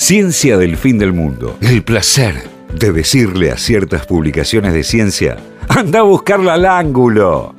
Ciencia 0.00 0.56
del 0.56 0.78
fin 0.78 0.98
del 0.98 1.12
mundo. 1.12 1.58
El 1.60 1.84
placer 1.84 2.48
de 2.74 2.90
decirle 2.90 3.52
a 3.52 3.58
ciertas 3.58 4.06
publicaciones 4.06 4.72
de 4.72 4.82
ciencia, 4.82 5.36
anda 5.68 5.98
a 5.98 6.04
buscarla 6.04 6.54
al 6.54 6.64
ángulo. 6.64 7.54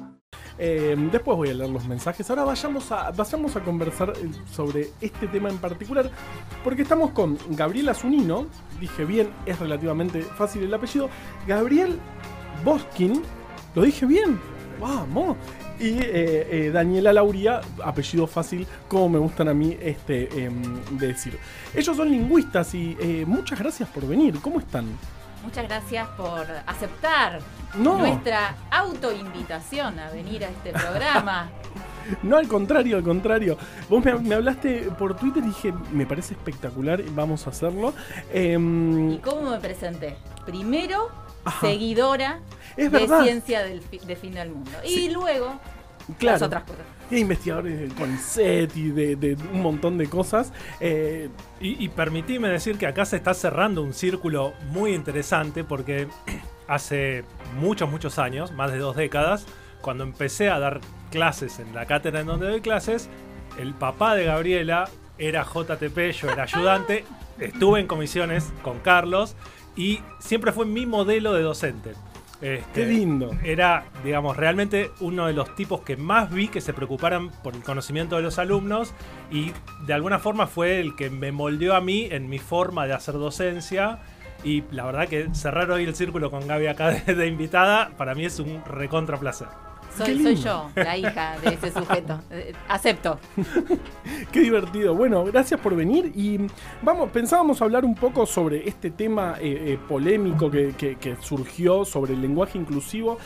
Eh, 0.57 0.95
después 1.11 1.37
voy 1.37 1.49
a 1.49 1.53
leer 1.53 1.69
los 1.69 1.85
mensajes. 1.85 2.27
Ahora 2.31 2.43
vayamos 2.43 2.91
a, 2.91 3.13
conversar 3.63 4.13
eh, 4.17 4.27
sobre 4.51 4.89
este 4.99 5.27
tema 5.27 5.49
en 5.49 5.59
particular. 5.59 6.09
Porque 6.63 6.81
estamos 6.81 7.11
con 7.11 7.37
Gabriela 7.51 7.93
Zunino. 7.93 8.47
Dije 8.79 9.05
bien, 9.05 9.29
es 9.45 9.59
relativamente 9.59 10.23
fácil 10.23 10.63
el 10.63 10.73
apellido. 10.73 11.11
Gabriel 11.47 11.99
Boskin. 12.65 13.21
¿Lo 13.75 13.83
dije 13.83 14.07
bien? 14.07 14.39
Vamos. 14.79 15.37
Y 15.81 15.97
eh, 15.99 16.47
eh, 16.67 16.71
Daniela 16.71 17.11
Lauría, 17.11 17.59
apellido 17.83 18.27
fácil, 18.27 18.67
como 18.87 19.09
me 19.09 19.19
gustan 19.19 19.47
a 19.47 19.53
mí 19.53 19.75
este, 19.81 20.45
em, 20.45 20.61
de 20.91 21.07
decir. 21.07 21.39
Ellos 21.73 21.97
son 21.97 22.09
lingüistas 22.09 22.73
y 22.75 22.95
eh, 22.99 23.23
muchas 23.25 23.57
gracias 23.57 23.89
por 23.89 24.05
venir. 24.07 24.39
¿Cómo 24.41 24.59
están? 24.59 24.85
Muchas 25.43 25.67
gracias 25.67 26.07
por 26.09 26.45
aceptar 26.67 27.39
No. 27.75 27.97
nuestra 27.97 28.55
autoinvitación 28.69 29.97
a 29.97 30.11
venir 30.11 30.45
a 30.45 30.49
este 30.49 30.71
programa. 30.71 31.49
No, 32.23 32.37
al 32.37 32.47
contrario, 32.47 32.97
al 32.97 33.03
contrario. 33.03 33.57
Vos 33.87 34.03
me, 34.03 34.13
me 34.15 34.33
hablaste 34.35 34.89
por 34.97 35.15
Twitter 35.15 35.43
y 35.43 35.47
dije, 35.47 35.71
me 35.91 36.05
parece 36.07 36.33
espectacular, 36.33 37.01
vamos 37.11 37.45
a 37.45 37.51
hacerlo. 37.51 37.93
Em, 38.33 39.11
¿Y 39.11 39.17
cómo 39.19 39.51
me 39.51 39.59
presenté? 39.59 40.17
Primero, 40.45 41.09
Ajá. 41.45 41.67
seguidora 41.67 42.39
Es 42.77 42.91
de. 42.91 43.23
Ciencia 43.23 43.63
del 43.63 43.81
fi- 43.81 43.99
de 43.99 44.15
Fin 44.15 44.33
del 44.33 44.49
Mundo. 44.51 44.71
Y 44.85 45.09
luego, 45.09 45.59
claro. 46.17 46.35
las 46.35 46.41
otras 46.41 46.63
cosas. 46.63 46.83
Y 47.09 47.17
investigadores 47.17 47.77
del 47.79 47.93
CONICET 47.93 48.75
y 48.77 48.89
de, 48.91 49.15
de 49.17 49.35
un 49.51 49.61
montón 49.61 49.97
de 49.97 50.07
cosas. 50.07 50.53
Eh, 50.79 51.29
Y, 51.59 51.83
y 51.83 51.89
permitime 51.89 52.47
decir 52.47 52.77
que 52.77 52.87
acá 52.87 53.03
se 53.05 53.17
está 53.17 53.33
cerrando 53.33 53.81
un 53.83 53.93
círculo 53.93 54.53
muy 54.69 54.93
interesante 54.93 55.63
porque 55.65 56.07
hace 56.67 57.23
muchos, 57.59 57.89
muchos 57.89 58.17
años, 58.19 58.51
más 58.51 58.71
de 58.71 58.77
dos 58.77 58.95
décadas, 58.95 59.45
cuando 59.81 60.03
empecé 60.03 60.49
a 60.49 60.59
dar 60.59 60.79
clases 61.11 61.59
en 61.59 61.73
la 61.75 61.85
cátedra 61.85 62.21
en 62.21 62.27
donde 62.27 62.47
doy 62.47 62.61
clases, 62.61 63.09
el 63.59 63.73
papá 63.73 64.15
de 64.15 64.25
Gabriela 64.25 64.89
era 65.17 65.43
JTP, 65.43 66.11
yo 66.13 66.29
era 66.29 66.43
ayudante, 66.43 67.03
estuve 67.39 67.79
en 67.81 67.87
comisiones 67.87 68.53
con 68.63 68.79
Carlos 68.79 69.35
y 69.75 69.99
siempre 70.19 70.51
fue 70.51 70.65
mi 70.65 70.85
modelo 70.85 71.33
de 71.33 71.41
docente. 71.41 71.93
Este, 72.41 72.81
qué 72.81 72.85
lindo. 72.87 73.31
era, 73.43 73.85
digamos, 74.03 74.35
realmente 74.35 74.89
uno 74.99 75.27
de 75.27 75.33
los 75.33 75.55
tipos 75.55 75.81
que 75.81 75.95
más 75.95 76.31
vi 76.33 76.47
que 76.47 76.59
se 76.59 76.73
preocuparan 76.73 77.29
por 77.43 77.55
el 77.55 77.61
conocimiento 77.61 78.15
de 78.15 78.23
los 78.23 78.39
alumnos 78.39 78.95
y 79.29 79.51
de 79.85 79.93
alguna 79.93 80.17
forma 80.17 80.47
fue 80.47 80.79
el 80.79 80.95
que 80.95 81.11
me 81.11 81.31
moldeó 81.31 81.75
a 81.75 81.81
mí 81.81 82.07
en 82.09 82.29
mi 82.29 82.39
forma 82.39 82.87
de 82.87 82.93
hacer 82.93 83.13
docencia. 83.13 83.99
Y 84.43 84.63
la 84.71 84.85
verdad 84.85 85.07
que 85.07 85.29
cerrar 85.35 85.69
hoy 85.69 85.83
el 85.83 85.93
círculo 85.93 86.31
con 86.31 86.47
Gaby 86.47 86.65
acá 86.65 86.89
de, 86.89 87.13
de 87.15 87.27
invitada, 87.27 87.91
para 87.95 88.15
mí 88.15 88.25
es 88.25 88.39
un 88.39 88.65
recontra 88.65 89.17
placer. 89.17 89.47
Soy, 89.97 90.35
yo, 90.35 90.69
la 90.75 90.97
hija 90.97 91.37
de 91.39 91.53
ese 91.53 91.71
sujeto. 91.71 92.19
Eh, 92.31 92.53
Acepto. 92.69 93.19
Qué 94.31 94.39
divertido. 94.39 94.95
Bueno, 94.95 95.23
gracias 95.25 95.59
por 95.59 95.75
venir. 95.75 96.11
Y 96.15 96.39
vamos, 96.81 97.09
pensábamos 97.11 97.61
hablar 97.61 97.83
un 97.85 97.95
poco 97.95 98.25
sobre 98.25 98.67
este 98.67 98.89
tema 98.91 99.35
eh, 99.39 99.73
eh, 99.73 99.79
polémico 99.89 100.49
que, 100.49 100.73
que- 100.77 100.95
que 100.95 101.15
surgió 101.21 101.83
sobre 101.85 102.13
el 102.13 102.21
lenguaje 102.21 102.57
inclusivo. 102.57 103.17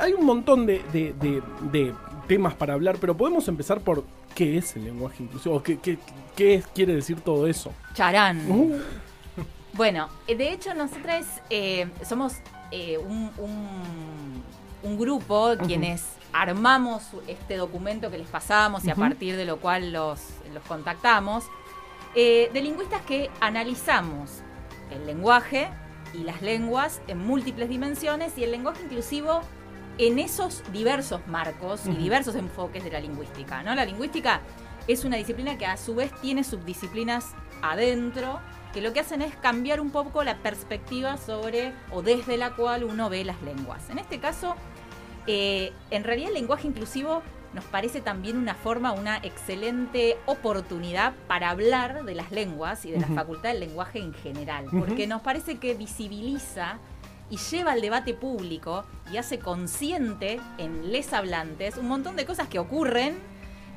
Hay, 0.00 0.12
un 0.12 0.26
montón 0.26 0.66
de, 0.66 0.82
de- 0.92 1.14
de- 1.20 1.42
de 1.70 1.92
temas 2.26 2.54
para 2.54 2.74
hablar, 2.74 2.96
pero 3.00 3.16
podemos 3.16 3.46
empezar 3.48 3.80
por 3.80 4.04
qué 4.34 4.58
es 4.58 4.74
el 4.76 4.84
lenguaje 4.84 5.22
inclusivo, 5.22 5.62
qué, 5.62 5.78
qué- 5.78 5.98
qué 6.36 6.54
es- 6.54 6.66
quiere 6.68 6.94
decir 6.94 7.20
todo 7.20 7.46
eso. 7.46 7.72
Charán. 7.94 8.50
Uh, 8.50 8.78
Bueno, 9.74 10.08
de 10.26 10.52
hecho 10.52 10.74
nosotras 10.74 11.40
eh, 11.48 11.88
somos 12.04 12.34
eh, 12.70 12.98
un, 12.98 13.30
un- 13.38 14.11
un 14.82 14.98
grupo 14.98 15.54
quienes 15.66 16.04
armamos 16.32 17.02
este 17.26 17.56
documento 17.56 18.10
que 18.10 18.18
les 18.18 18.28
pasamos 18.28 18.84
y 18.84 18.90
a 18.90 18.94
partir 18.94 19.36
de 19.36 19.44
lo 19.44 19.58
cual 19.58 19.92
los, 19.92 20.20
los 20.52 20.62
contactamos, 20.64 21.44
eh, 22.14 22.50
de 22.52 22.62
lingüistas 22.62 23.02
que 23.02 23.30
analizamos 23.40 24.42
el 24.90 25.06
lenguaje 25.06 25.68
y 26.14 26.24
las 26.24 26.42
lenguas 26.42 27.00
en 27.06 27.18
múltiples 27.18 27.68
dimensiones 27.68 28.36
y 28.36 28.44
el 28.44 28.50
lenguaje 28.50 28.82
inclusivo 28.84 29.40
en 29.98 30.18
esos 30.18 30.62
diversos 30.72 31.26
marcos 31.26 31.86
y 31.86 31.90
diversos 31.90 32.34
enfoques 32.34 32.82
de 32.82 32.90
la 32.90 33.00
lingüística. 33.00 33.62
¿no? 33.62 33.74
La 33.74 33.84
lingüística 33.84 34.40
es 34.88 35.04
una 35.04 35.16
disciplina 35.16 35.58
que 35.58 35.66
a 35.66 35.76
su 35.76 35.94
vez 35.94 36.12
tiene 36.20 36.44
subdisciplinas 36.44 37.34
adentro 37.62 38.40
que 38.72 38.80
lo 38.80 38.92
que 38.92 39.00
hacen 39.00 39.22
es 39.22 39.36
cambiar 39.36 39.80
un 39.80 39.90
poco 39.90 40.24
la 40.24 40.38
perspectiva 40.38 41.18
sobre 41.18 41.72
o 41.90 42.02
desde 42.02 42.36
la 42.36 42.54
cual 42.54 42.84
uno 42.84 43.10
ve 43.10 43.24
las 43.24 43.40
lenguas. 43.42 43.90
En 43.90 43.98
este 43.98 44.18
caso, 44.18 44.56
eh, 45.26 45.72
en 45.90 46.04
realidad 46.04 46.28
el 46.28 46.34
lenguaje 46.34 46.66
inclusivo 46.66 47.22
nos 47.54 47.64
parece 47.64 48.00
también 48.00 48.38
una 48.38 48.54
forma, 48.54 48.92
una 48.92 49.18
excelente 49.18 50.16
oportunidad 50.26 51.12
para 51.28 51.50
hablar 51.50 52.04
de 52.04 52.14
las 52.14 52.30
lenguas 52.30 52.84
y 52.86 52.90
de 52.90 53.00
la 53.00 53.08
facultad 53.08 53.50
del 53.50 53.60
lenguaje 53.60 53.98
en 53.98 54.14
general, 54.14 54.66
porque 54.70 55.06
nos 55.06 55.20
parece 55.20 55.58
que 55.58 55.74
visibiliza 55.74 56.78
y 57.28 57.36
lleva 57.36 57.72
al 57.72 57.80
debate 57.80 58.14
público 58.14 58.84
y 59.12 59.18
hace 59.18 59.38
consciente 59.38 60.40
en 60.58 60.92
les 60.92 61.12
hablantes 61.12 61.76
un 61.76 61.88
montón 61.88 62.16
de 62.16 62.24
cosas 62.24 62.48
que 62.48 62.58
ocurren 62.58 63.18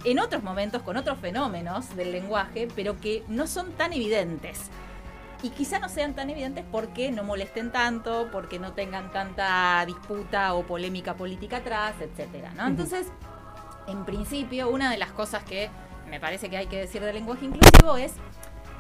en 0.04 0.20
otros 0.20 0.44
momentos 0.44 0.82
con 0.82 0.98
otros 0.98 1.20
fenómenos 1.20 1.96
del 1.96 2.12
lenguaje, 2.12 2.68
pero 2.76 3.00
que 3.00 3.24
no 3.28 3.48
son 3.48 3.72
tan 3.74 3.92
evidentes. 3.94 4.70
Y 5.46 5.52
quizá 5.52 5.78
no 5.78 5.90
sean 5.90 6.16
tan 6.16 6.32
evidentes 6.32 6.66
porque 6.72 7.12
no 7.12 7.24
molesten 7.24 7.72
tanto, 7.72 8.30
porque 8.32 8.58
no 8.58 8.74
tengan 8.74 9.12
tanta 9.12 9.84
disputa 9.86 10.56
o 10.56 10.64
polémica 10.64 11.14
política 11.14 11.58
atrás, 11.58 11.94
etcétera, 12.00 12.52
¿no? 12.56 12.66
Entonces, 12.66 13.08
en 13.88 14.06
principio, 14.06 14.70
una 14.70 14.90
de 14.90 14.98
las 14.98 15.12
cosas 15.12 15.44
que 15.44 15.70
me 16.10 16.20
parece 16.20 16.50
que 16.50 16.58
hay 16.58 16.66
que 16.66 16.78
decir 16.80 17.04
del 17.04 17.14
lenguaje 17.14 17.46
inclusivo 17.46 17.96
es 17.96 18.14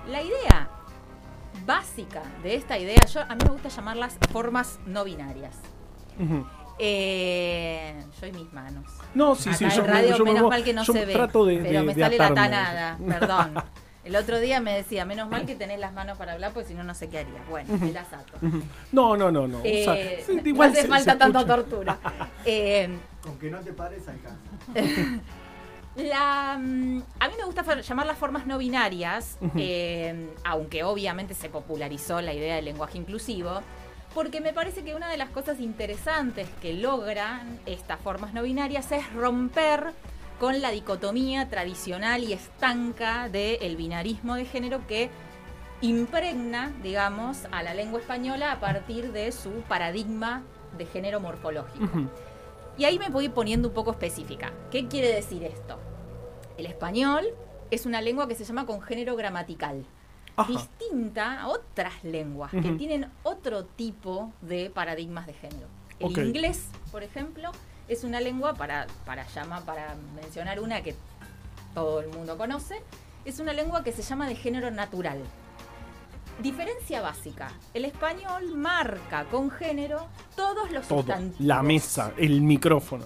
la 0.09 0.23
idea 0.23 0.69
básica 1.67 2.23
de 2.41 2.55
esta 2.55 2.79
idea. 2.79 2.99
Yo 3.13 3.21
a 3.21 3.35
mí 3.35 3.43
me 3.45 3.51
gusta 3.51 3.69
llamarlas 3.69 4.17
formas 4.31 4.79
no 4.87 5.03
binarias. 5.03 5.57
Eh, 6.79 7.93
yo 8.19 8.27
y 8.27 8.31
mis 8.31 8.51
manos. 8.53 8.85
No, 9.13 9.35
sí, 9.35 9.49
Acá 9.49 9.57
sí, 9.57 9.65
yo, 9.69 9.83
radio, 9.83 10.17
yo 10.17 10.25
menos 10.25 10.49
mal 10.49 10.63
que 10.63 10.73
no 10.73 10.83
yo 10.83 10.93
se 10.93 11.05
ve. 11.05 11.13
trato 11.13 11.45
de, 11.45 11.57
pero 11.59 11.79
de- 11.81 11.85
me 11.85 11.93
de 11.93 12.01
sale 12.01 12.17
la 12.17 12.33
tanada, 12.33 12.97
perdón. 13.07 13.53
El 14.05 14.15
otro 14.15 14.39
día 14.39 14.59
me 14.61 14.73
decía, 14.75 15.03
menos 15.03 15.29
mal 15.29 15.45
que 15.47 15.55
tenés 15.55 15.79
las 15.79 15.91
manos 15.91 16.17
para 16.17 16.33
hablar, 16.33 16.51
porque 16.53 16.69
si 16.69 16.73
no, 16.75 16.83
no 16.83 16.93
sé 16.93 17.09
qué 17.09 17.19
haría. 17.19 17.41
Bueno, 17.49 17.75
me 17.77 17.91
las 17.91 18.13
ato. 18.13 18.33
No, 18.91 19.17
no, 19.17 19.31
no, 19.31 19.47
no. 19.47 19.57
o 19.59 19.61
sea, 19.63 19.95
Eh, 19.95 20.23
sí, 20.25 20.35
no 20.35 20.47
igual 20.47 20.69
hace 20.71 20.83
se- 20.83 20.87
falta 20.87 21.13
se 21.13 21.17
tanta 21.17 21.45
tortura. 21.45 21.97
Eh, 22.45 22.87
Aunque 23.25 23.49
no 23.49 23.59
te 23.61 23.73
pares, 23.73 24.03
alcanza. 24.07 24.39
la, 25.95 26.57
mm, 26.59 27.01
a 27.19 27.27
mí 27.29 27.33
me 27.37 27.45
gusta 27.45 27.81
llamar 27.81 28.05
las 28.05 28.17
formas 28.17 28.45
no 28.45 28.57
binarias, 28.57 29.37
eh, 29.55 30.29
aunque 30.43 30.83
obviamente 30.83 31.33
se 31.33 31.49
popularizó 31.49 32.21
la 32.21 32.33
idea 32.33 32.55
del 32.57 32.65
lenguaje 32.65 32.97
inclusivo, 32.97 33.61
porque 34.13 34.41
me 34.41 34.53
parece 34.53 34.83
que 34.83 34.93
una 34.95 35.09
de 35.09 35.17
las 35.17 35.29
cosas 35.29 35.59
interesantes 35.59 36.47
que 36.61 36.73
logran 36.73 37.59
estas 37.65 37.99
formas 38.01 38.33
no 38.33 38.43
binarias 38.43 38.91
es 38.91 39.11
romper 39.13 39.91
con 40.39 40.61
la 40.61 40.71
dicotomía 40.71 41.49
tradicional 41.49 42.23
y 42.23 42.33
estanca 42.33 43.29
del 43.29 43.75
binarismo 43.77 44.35
de 44.35 44.45
género 44.45 44.85
que 44.87 45.09
impregna, 45.81 46.73
digamos, 46.83 47.45
a 47.51 47.63
la 47.63 47.73
lengua 47.73 47.99
española 47.99 48.51
a 48.51 48.59
partir 48.59 49.11
de 49.11 49.31
su 49.31 49.51
paradigma 49.67 50.43
de 50.77 50.85
género 50.85 51.19
morfológico. 51.19 51.87
Y 52.77 52.85
ahí 52.85 52.99
me 52.99 53.09
voy 53.09 53.29
poniendo 53.29 53.69
un 53.69 53.73
poco 53.73 53.91
específica. 53.91 54.51
¿Qué 54.71 54.87
quiere 54.87 55.13
decir 55.13 55.43
esto? 55.43 55.79
El 56.57 56.65
español 56.65 57.25
es 57.71 57.85
una 57.85 58.01
lengua 58.01 58.27
que 58.27 58.35
se 58.35 58.43
llama 58.43 58.65
con 58.65 58.81
género 58.81 59.15
gramatical, 59.15 59.85
Ajá. 60.35 60.51
distinta 60.51 61.41
a 61.41 61.47
otras 61.47 62.03
lenguas 62.03 62.51
que 62.51 62.71
tienen 62.73 63.09
otro 63.23 63.65
tipo 63.65 64.33
de 64.41 64.69
paradigmas 64.69 65.27
de 65.27 65.33
género. 65.33 65.67
El 65.99 66.17
inglés, 66.27 66.67
por 66.91 67.03
ejemplo, 67.03 67.51
es 67.87 68.03
una 68.03 68.19
lengua 68.19 68.53
para 68.53 68.87
para 69.05 69.27
llama 69.27 69.61
para 69.61 69.95
mencionar 70.15 70.59
una 70.59 70.81
que 70.81 70.95
todo 71.73 71.99
el 71.99 72.07
mundo 72.09 72.37
conoce, 72.37 72.81
es 73.25 73.39
una 73.39 73.53
lengua 73.53 73.83
que 73.83 73.91
se 73.91 74.01
llama 74.01 74.27
de 74.27 74.35
género 74.35 74.71
natural. 74.71 75.19
Diferencia 76.41 77.01
básica. 77.01 77.49
El 77.73 77.85
español 77.85 78.55
marca 78.55 79.25
con 79.25 79.49
género 79.49 80.07
todos 80.35 80.71
los 80.71 80.87
Todo. 80.87 80.99
sustantivos. 80.99 81.39
La 81.39 81.61
mesa, 81.63 82.11
el 82.17 82.41
micrófono. 82.41 83.05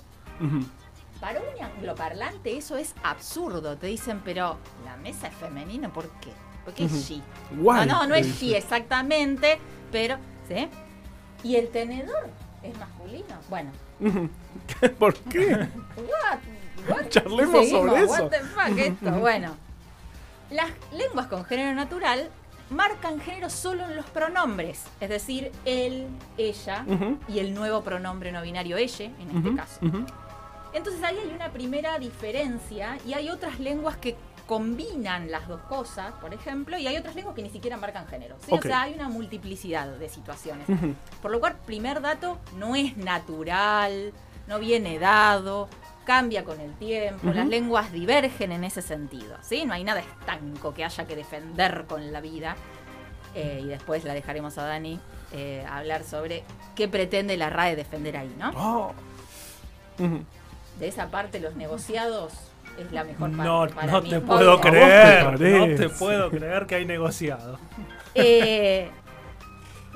Para 1.20 1.40
un 1.40 1.64
angloparlante 1.64 2.58
eso 2.58 2.78
es 2.78 2.96
absurdo. 3.04 3.78
Te 3.78 3.88
dicen, 3.88 4.22
pero 4.24 4.58
la 4.86 4.98
mesa 4.98 5.28
es 5.28 5.36
femenino, 5.36 5.92
¿por 5.92 6.10
qué? 6.22 6.32
Porque 6.66 6.86
es 6.86 6.94
she. 7.08 7.22
No, 7.52 7.86
no, 7.86 8.08
no 8.08 8.16
es 8.16 8.40
she 8.40 8.58
exactamente, 8.58 9.60
pero, 9.92 10.18
¿sí? 10.48 10.68
¿Y 11.44 11.56
el 11.56 11.70
tenedor 11.70 12.30
es 12.64 12.78
masculino? 12.78 13.36
Bueno. 13.50 13.72
¿Por 15.00 15.14
qué? 15.16 15.68
what? 15.98 16.40
What? 16.90 17.08
Charlemos 17.10 17.52
Seguimos, 17.68 17.70
sobre 17.90 18.04
eso. 18.04 18.24
What 18.24 18.30
the 18.30 18.40
fuck 18.40 18.78
esto? 18.78 19.12
Bueno, 19.20 19.56
las 20.50 20.70
lenguas 20.94 21.28
con 21.28 21.46
género 21.46 21.74
natural 21.76 22.30
marcan 22.70 23.20
género 23.20 23.50
solo 23.50 23.84
en 23.86 23.96
los 23.96 24.06
pronombres, 24.08 24.84
es 25.00 25.10
decir, 25.10 25.52
él, 25.66 26.08
ella 26.38 26.84
Ujú. 26.88 27.18
y 27.28 27.40
el 27.40 27.54
nuevo 27.56 27.84
pronombre 27.84 28.32
no 28.32 28.42
binario 28.44 28.78
ella, 28.78 29.06
en 29.06 29.36
este 29.36 29.50
Ujú, 29.50 29.56
caso. 29.56 29.80
ujú. 29.82 30.06
Entonces 30.74 31.04
ahí 31.04 31.18
hay 31.18 31.34
una 31.34 31.52
primera 31.52 31.98
diferencia 32.00 32.98
y 33.06 33.14
hay 33.14 33.30
otras 33.30 33.60
lenguas 33.60 33.98
que 33.98 34.16
combinan 34.50 35.30
las 35.30 35.48
dos 35.48 35.62
cosas, 35.62 36.12
por 36.14 36.34
ejemplo, 36.34 36.76
y 36.76 36.88
hay 36.88 36.98
otras 36.98 37.14
lenguas 37.14 37.36
que 37.36 37.44
ni 37.44 37.52
siquiera 37.52 37.78
marcan 37.78 38.08
género. 38.08 38.36
O 38.50 38.60
sea, 38.60 38.82
hay 38.82 38.96
una 38.96 39.08
multiplicidad 39.08 39.88
de 39.88 40.10
situaciones. 40.10 40.66
Por 41.22 41.30
lo 41.30 41.40
cual, 41.40 41.58
primer 41.68 42.02
dato, 42.02 42.40
no 42.58 42.76
es 42.76 42.98
natural, 42.98 44.12
no 44.48 44.58
viene 44.58 44.98
dado, 44.98 45.70
cambia 46.04 46.44
con 46.44 46.60
el 46.60 46.74
tiempo, 46.74 47.32
las 47.32 47.48
lenguas 47.48 47.92
divergen 47.92 48.52
en 48.52 48.64
ese 48.64 48.82
sentido, 48.82 49.38
¿sí? 49.44 49.66
No 49.66 49.74
hay 49.74 49.84
nada 49.84 50.00
estanco 50.00 50.74
que 50.74 50.84
haya 50.84 51.06
que 51.06 51.16
defender 51.16 51.86
con 51.88 52.12
la 52.12 52.20
vida. 52.20 52.56
Eh, 53.36 53.62
y 53.64 53.68
después 53.68 54.04
la 54.04 54.16
dejaremos 54.16 54.58
a 54.58 54.64
Dani 54.64 55.00
eh, 55.32 55.64
hablar 55.70 56.04
sobre 56.04 56.44
qué 56.76 56.88
pretende 56.88 57.38
la 57.38 57.52
RAE 57.52 57.76
defender 57.76 58.18
ahí, 58.18 58.36
¿no? 58.40 58.52
Oh. 58.56 58.94
De 60.80 60.88
esa 60.88 61.12
parte, 61.12 61.40
los 61.40 61.56
negociados 61.56 62.34
es 62.78 62.92
la 62.92 63.04
mejor 63.04 63.32
parte. 63.32 63.44
No, 63.44 63.68
para 63.76 63.92
no 63.92 64.02
mí. 64.02 64.10
te 64.10 64.22
puedo 64.22 64.52
¿A 64.52 64.56
vos 64.56 64.62
te 64.62 64.70
creer. 64.70 65.26
No 65.26 65.76
te 65.76 65.90
puedo 65.90 66.30
creer 66.30 66.66
que 66.66 66.76
hay 66.76 66.86
negociado. 66.86 67.60
Eh, 68.16 68.90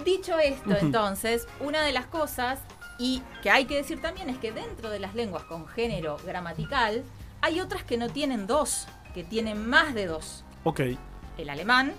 dicho 0.06 0.38
esto, 0.40 0.76
entonces, 0.80 1.48
una 1.60 1.82
de 1.84 1.94
las 1.94 2.06
cosas, 2.06 2.60
y 3.00 3.24
que 3.42 3.50
hay 3.50 3.66
que 3.66 3.76
decir 3.76 4.02
también, 4.02 4.30
es 4.30 4.38
que 4.38 4.52
dentro 4.52 4.90
de 4.90 5.00
las 5.00 5.16
lenguas 5.16 5.44
con 5.44 5.68
género 5.68 6.18
gramatical, 6.26 7.04
hay 7.42 7.60
otras 7.60 7.84
que 7.84 7.98
no 7.98 8.10
tienen 8.10 8.46
dos, 8.46 8.88
que 9.14 9.24
tienen 9.24 9.68
más 9.68 9.94
de 9.94 10.06
dos. 10.06 10.44
Ok. 10.64 10.82
El 11.38 11.50
alemán, 11.50 11.94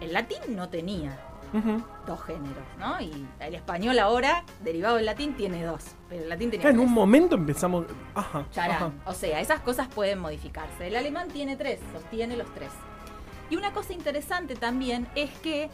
el 0.00 0.12
latín 0.12 0.38
no 0.48 0.68
tenía 0.68 1.18
Ujú. 1.52 1.82
dos 2.06 2.22
géneros, 2.24 2.64
¿no? 2.78 3.00
Y 3.00 3.26
el 3.40 3.54
español 3.54 3.98
ahora, 3.98 4.44
derivado 4.62 4.96
del 4.96 5.06
latín, 5.06 5.34
tiene 5.34 5.64
dos. 5.64 5.84
Pero 6.08 6.22
el 6.22 6.28
latín 6.28 6.50
tenía 6.50 6.68
en 6.68 6.76
tres. 6.76 6.86
un 6.86 6.92
momento 6.92 7.34
empezamos. 7.34 7.86
Ajá. 8.14 8.46
Ajá. 8.56 8.92
O 9.06 9.12
sea, 9.12 9.40
esas 9.40 9.60
cosas 9.60 9.88
pueden 9.88 10.18
modificarse. 10.18 10.86
El 10.86 10.96
alemán 10.96 11.28
tiene 11.28 11.56
tres, 11.56 11.80
sostiene 11.92 12.36
los 12.36 12.52
tres. 12.54 12.70
Y 13.50 13.56
una 13.56 13.72
cosa 13.72 13.92
interesante 13.92 14.54
también 14.54 15.08
es 15.16 15.30
que 15.38 15.70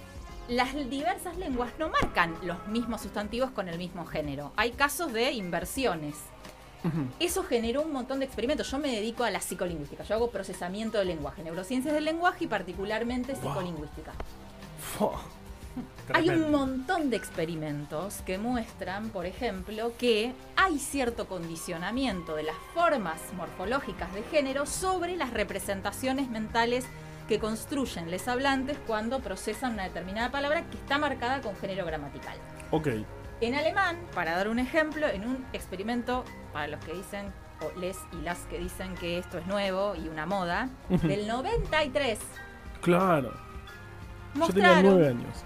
las 0.48 0.72
diversas 0.88 1.36
lenguas 1.36 1.72
no 1.78 1.88
marcan 1.90 2.34
los 2.42 2.66
mismos 2.68 3.02
sustantivos 3.02 3.50
con 3.50 3.68
el 3.68 3.76
mismo 3.78 4.06
género. 4.06 4.52
Hay 4.56 4.70
casos 4.72 5.12
de 5.12 5.32
inversiones. 5.32 6.14
Eso 7.18 7.42
generó 7.42 7.82
un 7.82 7.92
montón 7.92 8.20
de 8.20 8.26
experimentos. 8.26 8.70
Yo 8.70 8.78
me 8.78 8.88
dedico 8.92 9.24
a 9.24 9.30
la 9.32 9.40
psicolingüística. 9.40 10.04
Yo 10.04 10.14
hago 10.14 10.30
procesamiento 10.30 10.98
del 10.98 11.08
lenguaje, 11.08 11.42
neurociencias 11.42 11.92
del 11.92 12.04
lenguaje 12.04 12.44
y 12.44 12.46
particularmente 12.46 13.34
psicolingüística. 13.34 14.12
Hay 16.12 16.28
un 16.30 16.50
montón 16.50 17.10
de 17.10 17.16
experimentos 17.16 18.22
que 18.24 18.38
muestran, 18.38 19.10
por 19.10 19.26
ejemplo, 19.26 19.92
que 19.98 20.32
hay 20.56 20.78
cierto 20.78 21.26
condicionamiento 21.26 22.36
de 22.36 22.44
las 22.44 22.56
formas 22.74 23.20
morfológicas 23.36 24.12
de 24.14 24.22
género 24.24 24.66
sobre 24.66 25.16
las 25.16 25.32
representaciones 25.32 26.30
mentales 26.30 26.86
que 27.28 27.38
construyen 27.38 28.10
los 28.10 28.28
hablantes 28.28 28.78
cuando 28.86 29.20
procesan 29.20 29.74
una 29.74 29.84
determinada 29.84 30.30
palabra 30.30 30.64
que 30.70 30.76
está 30.76 30.98
marcada 30.98 31.40
con 31.40 31.56
género 31.56 31.84
gramatical. 31.84 32.36
Ok. 32.70 32.88
En 33.40 33.54
alemán, 33.54 33.98
para 34.14 34.36
dar 34.36 34.48
un 34.48 34.58
ejemplo, 34.58 35.06
en 35.08 35.26
un 35.26 35.44
experimento, 35.52 36.24
para 36.52 36.68
los 36.68 36.84
que 36.84 36.94
dicen, 36.94 37.32
o 37.60 37.78
les 37.78 37.98
y 38.12 38.22
las 38.22 38.38
que 38.46 38.58
dicen 38.58 38.94
que 38.94 39.18
esto 39.18 39.38
es 39.38 39.46
nuevo 39.46 39.94
y 39.96 40.08
una 40.08 40.24
moda, 40.24 40.68
del 40.88 41.26
93, 41.26 42.18
Claro. 42.80 43.32
Yo 44.34 44.46
tenía 44.48 44.82
nueve 44.82 45.08
años. 45.08 45.44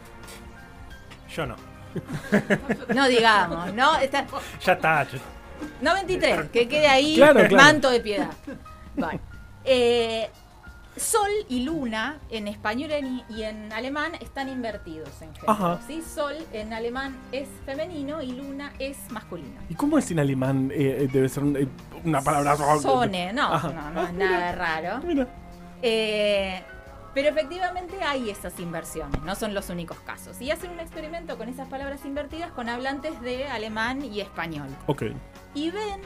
Yo 1.35 1.47
no. 1.47 1.57
No 2.95 3.09
digamos, 3.09 3.75
¿no? 3.75 3.97
Está- 3.99 4.27
Ya 4.65 4.73
está. 4.75 5.05
yo- 5.05 5.19
93, 5.83 6.49
que 6.51 6.69
quede 6.69 6.87
ahí 6.89 7.15
Claro, 7.17 7.41
claro. 7.41 7.57
manto 7.57 7.91
de 7.91 8.01
piedad. 8.01 8.31
Bueno, 8.97 9.21
eh, 9.65 10.31
Sol 10.97 11.31
y 11.49 11.61
Luna 11.65 12.19
en 12.31 12.47
español 12.49 12.91
y 13.29 13.43
en 13.43 13.73
alemán 13.73 14.13
están 14.21 14.49
invertidos 14.49 15.11
en 15.23 15.35
género. 15.35 15.79
¿sí? 15.87 16.03
Sol 16.03 16.35
en 16.53 16.73
alemán 16.73 17.17
es 17.33 17.49
femenino 17.65 18.21
y 18.23 18.33
Luna 18.33 18.73
es 18.79 18.97
masculino. 19.11 19.61
¿Y 19.69 19.75
cómo 19.75 19.99
es 19.99 20.11
en 20.11 20.19
alemán? 20.19 20.71
Eh, 20.75 20.99
eh, 21.03 21.09
debe 21.13 21.29
ser 21.29 21.45
un- 21.45 21.57
eh, 21.57 21.69
una 22.05 22.21
palabra. 22.21 22.57
Sone, 22.81 23.33
no, 23.33 23.53
Ajá. 23.55 23.69
no, 23.69 23.91
no 23.91 24.01
Ah, 24.01 24.05
es 24.05 24.13
nada 24.15 24.53
raro. 24.53 25.01
Mira. 25.07 25.27
Eh, 25.83 26.63
pero 27.15 27.29
efectivamente 27.29 28.03
hay 28.03 28.31
esas 28.31 28.59
inversiones, 28.61 29.21
no 29.23 29.35
son 29.35 29.55
los 29.55 29.69
únicos 29.71 29.99
casos. 30.01 30.41
Y 30.41 30.51
hacen 30.51 30.71
un 30.71 30.81
experimento 30.81 31.37
con 31.37 31.49
esas 31.49 31.69
palabras 31.69 32.05
invertidas 32.05 32.51
con 32.53 32.69
hablantes 32.69 33.21
de 33.21 33.47
alemán 33.49 34.05
y 34.05 34.21
español. 34.21 34.69
Ok. 34.87 35.03
y 35.55 35.71
ven 35.71 36.01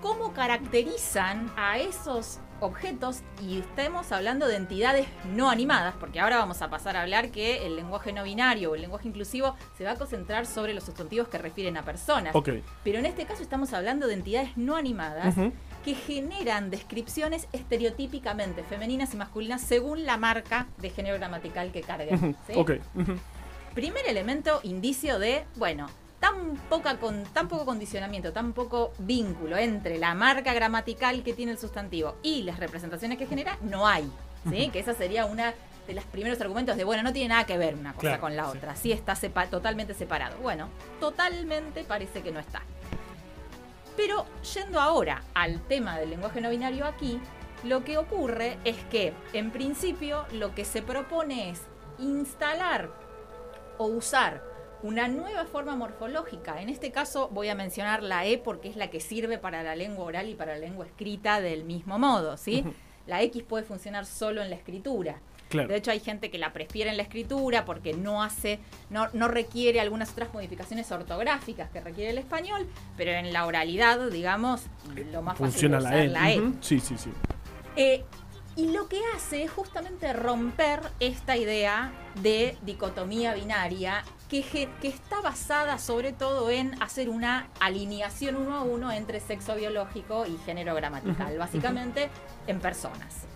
cómo 0.00 0.32
caracterizan 0.32 1.50
a 1.56 1.78
esos 1.78 2.38
objetos 2.60 3.20
y 3.40 3.58
estamos 3.60 4.10
hablando 4.12 4.46
de 4.48 4.56
entidades 4.56 5.06
no 5.34 5.48
animadas, 5.50 5.94
porque 5.98 6.18
ahora 6.20 6.38
vamos 6.38 6.60
a 6.62 6.68
pasar 6.70 6.96
a 6.96 7.02
hablar 7.02 7.30
que 7.30 7.64
el 7.66 7.76
lenguaje 7.76 8.12
no 8.12 8.24
binario 8.24 8.72
o 8.72 8.74
el 8.74 8.80
lenguaje 8.80 9.08
inclusivo 9.08 9.54
se 9.76 9.84
va 9.84 9.92
a 9.92 9.94
concentrar 9.96 10.44
sobre 10.46 10.74
los 10.74 10.84
sustantivos 10.84 11.28
que 11.28 11.38
refieren 11.38 11.76
a 11.76 11.82
personas. 11.84 12.34
Ok. 12.34 12.50
Pero 12.84 12.98
en 12.98 13.06
este 13.06 13.26
caso 13.26 13.42
estamos 13.42 13.72
hablando 13.72 14.06
de 14.08 14.14
entidades 14.14 14.56
no 14.56 14.76
animadas 14.76 15.36
Ujú. 15.36 15.52
Que 15.84 15.94
generan 15.94 16.70
descripciones 16.70 17.46
estereotípicamente 17.52 18.62
femeninas 18.64 19.14
y 19.14 19.16
masculinas 19.16 19.60
según 19.62 20.04
la 20.04 20.16
marca 20.16 20.66
de 20.78 20.90
género 20.90 21.16
gramatical 21.16 21.72
que 21.72 21.80
carguen. 21.82 22.36
¿sí? 22.46 22.54
Primer 23.74 24.06
elemento, 24.08 24.60
indicio 24.64 25.18
de, 25.18 25.44
bueno, 25.56 25.86
tan, 26.20 26.56
poca 26.68 26.96
con, 26.98 27.22
tan 27.24 27.48
poco 27.48 27.64
condicionamiento, 27.64 28.32
tan 28.32 28.52
poco 28.52 28.92
vínculo 28.98 29.56
entre 29.56 29.98
la 29.98 30.14
marca 30.14 30.52
gramatical 30.52 31.22
que 31.22 31.32
tiene 31.32 31.52
el 31.52 31.58
sustantivo 31.58 32.16
y 32.22 32.42
las 32.42 32.58
representaciones 32.58 33.18
que 33.18 33.26
genera, 33.26 33.56
no 33.62 33.86
hay. 33.86 34.10
¿sí? 34.50 34.68
Que 34.70 34.80
esa 34.80 34.94
sería 34.94 35.26
una 35.26 35.54
de 35.86 35.94
los 35.94 36.04
primeros 36.04 36.40
argumentos 36.40 36.76
de, 36.76 36.84
bueno, 36.84 37.02
no 37.02 37.12
tiene 37.12 37.28
nada 37.28 37.44
que 37.46 37.56
ver 37.56 37.74
una 37.74 37.92
cosa 37.94 38.00
Claro, 38.08 38.20
con 38.20 38.36
la 38.36 38.50
sí. 38.50 38.58
otra, 38.58 38.76
sí 38.76 38.92
está 38.92 39.14
sepa- 39.14 39.46
totalmente 39.48 39.94
separado. 39.94 40.36
Bueno, 40.38 40.68
totalmente 41.00 41.82
parece 41.84 42.20
que 42.22 42.30
no 42.32 42.40
está. 42.40 42.62
Pero 43.98 44.26
yendo 44.54 44.78
ahora 44.78 45.24
al 45.34 45.60
tema 45.66 45.98
del 45.98 46.10
lenguaje 46.10 46.40
no 46.40 46.50
binario 46.50 46.86
aquí, 46.86 47.20
lo 47.64 47.82
que 47.82 47.98
ocurre 47.98 48.56
es 48.64 48.76
que, 48.84 49.12
en 49.32 49.50
principio, 49.50 50.24
lo 50.30 50.54
que 50.54 50.64
se 50.64 50.82
propone 50.82 51.50
es 51.50 51.62
instalar 51.98 52.90
o 53.76 53.86
usar 53.86 54.44
una 54.84 55.08
nueva 55.08 55.46
forma 55.46 55.74
morfológica. 55.74 56.62
En 56.62 56.68
este 56.68 56.92
caso 56.92 57.28
voy 57.32 57.48
a 57.48 57.56
mencionar 57.56 58.04
la 58.04 58.24
E 58.24 58.38
porque 58.38 58.68
es 58.68 58.76
la 58.76 58.88
que 58.88 59.00
sirve 59.00 59.36
para 59.36 59.64
la 59.64 59.74
lengua 59.74 60.04
oral 60.04 60.28
y 60.28 60.36
para 60.36 60.52
la 60.52 60.60
lengua 60.60 60.86
escrita 60.86 61.40
del 61.40 61.64
mismo 61.64 61.98
modo, 61.98 62.36
¿sí? 62.36 62.64
La 63.04 63.20
X 63.22 63.42
puede 63.42 63.64
funcionar 63.64 64.06
solo 64.06 64.42
en 64.42 64.50
la 64.50 64.56
escritura. 64.56 65.20
Claro. 65.48 65.68
De 65.68 65.76
hecho, 65.76 65.90
hay 65.90 66.00
gente 66.00 66.30
que 66.30 66.38
la 66.38 66.52
prefiere 66.52 66.90
en 66.90 66.96
la 66.96 67.02
escritura 67.02 67.64
porque 67.64 67.94
no 67.94 68.22
hace, 68.22 68.60
no, 68.90 69.08
no 69.12 69.28
requiere 69.28 69.80
algunas 69.80 70.10
otras 70.10 70.32
modificaciones 70.32 70.90
ortográficas 70.92 71.70
que 71.70 71.80
requiere 71.80 72.10
el 72.10 72.18
español, 72.18 72.66
pero 72.96 73.12
en 73.12 73.32
la 73.32 73.46
oralidad, 73.46 74.10
digamos, 74.10 74.62
lo 75.12 75.22
más 75.22 75.38
Funciona 75.38 75.80
fácil 75.80 75.98
es 75.98 76.12
la 76.12 76.30
E. 76.32 76.38
la 76.38 76.48
E. 76.48 76.52
Sí, 76.60 76.80
sí, 76.80 76.98
sí. 76.98 77.10
Eh, 77.76 78.04
y 78.56 78.72
lo 78.72 78.88
que 78.88 79.00
hace 79.14 79.44
es 79.44 79.52
justamente 79.52 80.12
romper 80.12 80.80
esta 80.98 81.36
idea 81.36 81.92
de 82.22 82.56
dicotomía 82.62 83.32
binaria 83.32 84.02
que, 84.28 84.42
que 84.42 84.88
está 84.88 85.20
basada 85.20 85.78
sobre 85.78 86.12
todo 86.12 86.50
en 86.50 86.74
hacer 86.82 87.08
una 87.08 87.48
alineación 87.60 88.34
uno 88.34 88.56
a 88.56 88.62
uno 88.62 88.90
entre 88.90 89.20
sexo 89.20 89.54
biológico 89.54 90.26
y 90.26 90.36
género 90.38 90.74
gramatical, 90.74 91.38
básicamente 91.38 92.10
en 92.48 92.58
personas. 92.58 93.28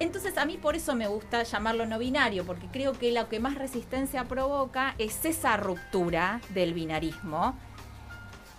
Entonces 0.00 0.38
a 0.38 0.44
mí 0.44 0.56
por 0.58 0.76
eso 0.76 0.94
me 0.94 1.08
gusta 1.08 1.42
llamarlo 1.42 1.84
no 1.86 1.98
binario, 1.98 2.44
porque 2.44 2.66
creo 2.68 2.92
que 2.92 3.10
lo 3.12 3.28
que 3.28 3.40
más 3.40 3.56
resistencia 3.56 4.24
provoca 4.24 4.94
es 4.98 5.24
esa 5.24 5.56
ruptura 5.56 6.40
del 6.50 6.72
binarismo 6.74 7.56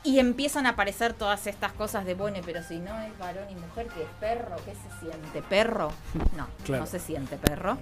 y 0.03 0.19
empiezan 0.19 0.65
a 0.65 0.69
aparecer 0.72 1.13
todas 1.13 1.46
estas 1.48 1.72
cosas 1.74 2.05
de, 2.05 2.13
bueno, 2.15 2.39
pero 2.46 2.62
si 2.63 2.79
no 2.79 3.00
es 3.01 3.17
varón 3.17 3.50
y 3.50 3.55
mujer, 3.55 3.88
que 3.88 4.03
es 4.03 4.10
perro? 4.19 4.55
¿Qué 4.65 4.74
se 4.74 5.00
siente? 5.00 5.41
¿Perro? 5.41 5.91
No, 6.38 6.48
Claro. 6.65 6.84
no 6.84 6.88
se 6.88 7.00
siente 7.00 7.38
perro. 7.38 7.77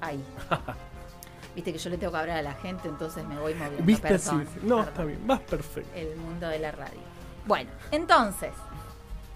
Ahí. 0.00 0.24
Viste 1.54 1.72
que 1.72 1.78
yo 1.78 1.90
le 1.90 1.98
tengo 1.98 2.12
que 2.12 2.18
hablar 2.18 2.38
a 2.38 2.42
la 2.42 2.54
gente, 2.54 2.88
entonces 2.88 3.24
me 3.26 3.38
voy 3.38 3.54
moviendo. 3.54 3.84
¿Viste? 3.84 4.18
Sí, 4.18 4.24
Perdón, 4.30 4.48
sí. 4.54 4.60
No, 4.62 4.76
perdón. 4.76 4.88
está 4.88 5.04
bien. 5.04 5.26
Vas 5.26 5.40
perfecto. 5.40 5.90
El 5.94 6.16
mundo 6.16 6.48
de 6.48 6.58
la 6.58 6.72
radio. 6.72 7.00
Bueno, 7.46 7.70
entonces, 7.90 8.52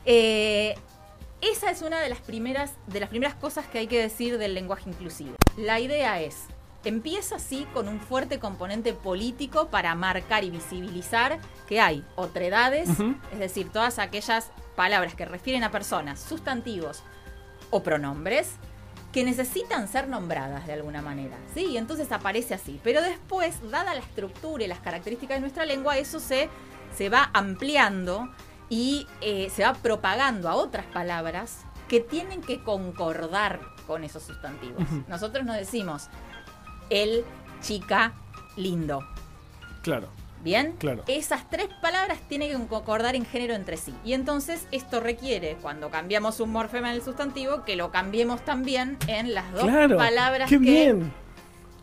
eh, 0.04 0.74
esa 1.40 1.70
es 1.70 1.82
una 1.82 2.00
de 2.00 2.08
las 2.08 2.20
primeras 2.20 2.72
de 2.86 3.00
las 3.00 3.08
primeras 3.08 3.34
cosas 3.34 3.66
que 3.66 3.78
hay 3.78 3.86
que 3.86 4.00
decir 4.00 4.38
del 4.38 4.54
lenguaje 4.54 4.90
inclusivo. 4.90 5.36
La 5.56 5.80
idea 5.80 6.20
es 6.20 6.46
empieza 6.84 7.36
así 7.36 7.66
con 7.74 7.88
un 7.88 8.00
fuerte 8.00 8.38
componente 8.38 8.92
político 8.92 9.68
para 9.68 9.94
marcar 9.94 10.44
y 10.44 10.50
visibilizar 10.50 11.38
que 11.66 11.80
hay 11.80 12.04
otredades, 12.14 12.88
es 13.32 13.38
decir, 13.38 13.70
todas 13.70 13.98
aquellas 13.98 14.50
palabras 14.76 15.14
que 15.14 15.24
refieren 15.24 15.64
a 15.64 15.72
personas, 15.72 16.20
sustantivos 16.20 17.02
o 17.70 17.82
pronombres 17.82 18.52
que 19.12 19.24
necesitan 19.24 19.88
ser 19.88 20.08
nombradas 20.08 20.66
de 20.66 20.74
alguna 20.74 21.02
manera, 21.02 21.36
¿sí? 21.54 21.64
Y 21.64 21.76
entonces 21.78 22.12
aparece 22.12 22.54
así. 22.54 22.78
Pero 22.84 23.00
después, 23.02 23.56
dada 23.70 23.94
la 23.94 24.00
estructura 24.00 24.62
y 24.62 24.68
las 24.68 24.80
características 24.80 25.38
de 25.38 25.40
nuestra 25.40 25.64
lengua, 25.64 25.96
eso 25.98 26.20
se, 26.20 26.50
se 26.94 27.08
va 27.08 27.30
ampliando 27.32 28.28
y 28.68 29.06
eh, 29.20 29.48
se 29.54 29.62
va 29.62 29.74
propagando 29.74 30.48
a 30.48 30.54
otras 30.54 30.86
palabras 30.86 31.64
que 31.88 32.00
tienen 32.00 32.40
que 32.40 32.62
concordar 32.62 33.60
con 33.86 34.02
esos 34.04 34.22
sustantivos. 34.24 34.82
Nosotros 35.08 35.44
no 35.46 35.52
decimos 35.52 36.08
el, 36.90 37.24
chica, 37.60 38.14
lindo. 38.56 39.00
Claro. 39.82 40.08
¿Bien? 40.42 40.74
Claro. 40.78 41.02
Esas 41.08 41.48
tres 41.48 41.68
palabras 41.80 42.18
tienen 42.28 42.50
que 42.50 42.68
concordar 42.68 43.16
en 43.16 43.24
género 43.24 43.54
entre 43.54 43.76
sí. 43.76 43.94
Y 44.04 44.12
entonces 44.12 44.66
esto 44.70 45.00
requiere, 45.00 45.56
cuando 45.62 45.90
cambiamos 45.90 46.40
un 46.40 46.50
morfema 46.50 46.90
en 46.90 46.96
el 46.96 47.02
sustantivo, 47.02 47.64
que 47.64 47.74
lo 47.74 47.90
cambiemos 47.90 48.44
también 48.44 48.96
en 49.08 49.34
las 49.34 49.50
dos 49.52 49.62
Claro. 49.62 49.96
palabras 49.96 50.48
Qué 50.48 50.56
que 50.56 50.62
bien. 50.62 51.12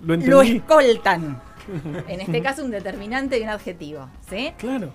Lo 0.02 0.16
lo 0.16 0.42
escoltan. 0.42 1.42
En 2.10 2.20
este 2.20 2.42
caso, 2.42 2.64
un 2.66 2.72
determinante 2.72 3.40
y 3.40 3.44
un 3.44 3.50
adjetivo. 3.50 4.10
¿Sí? 4.30 4.54
Claro. 4.58 4.92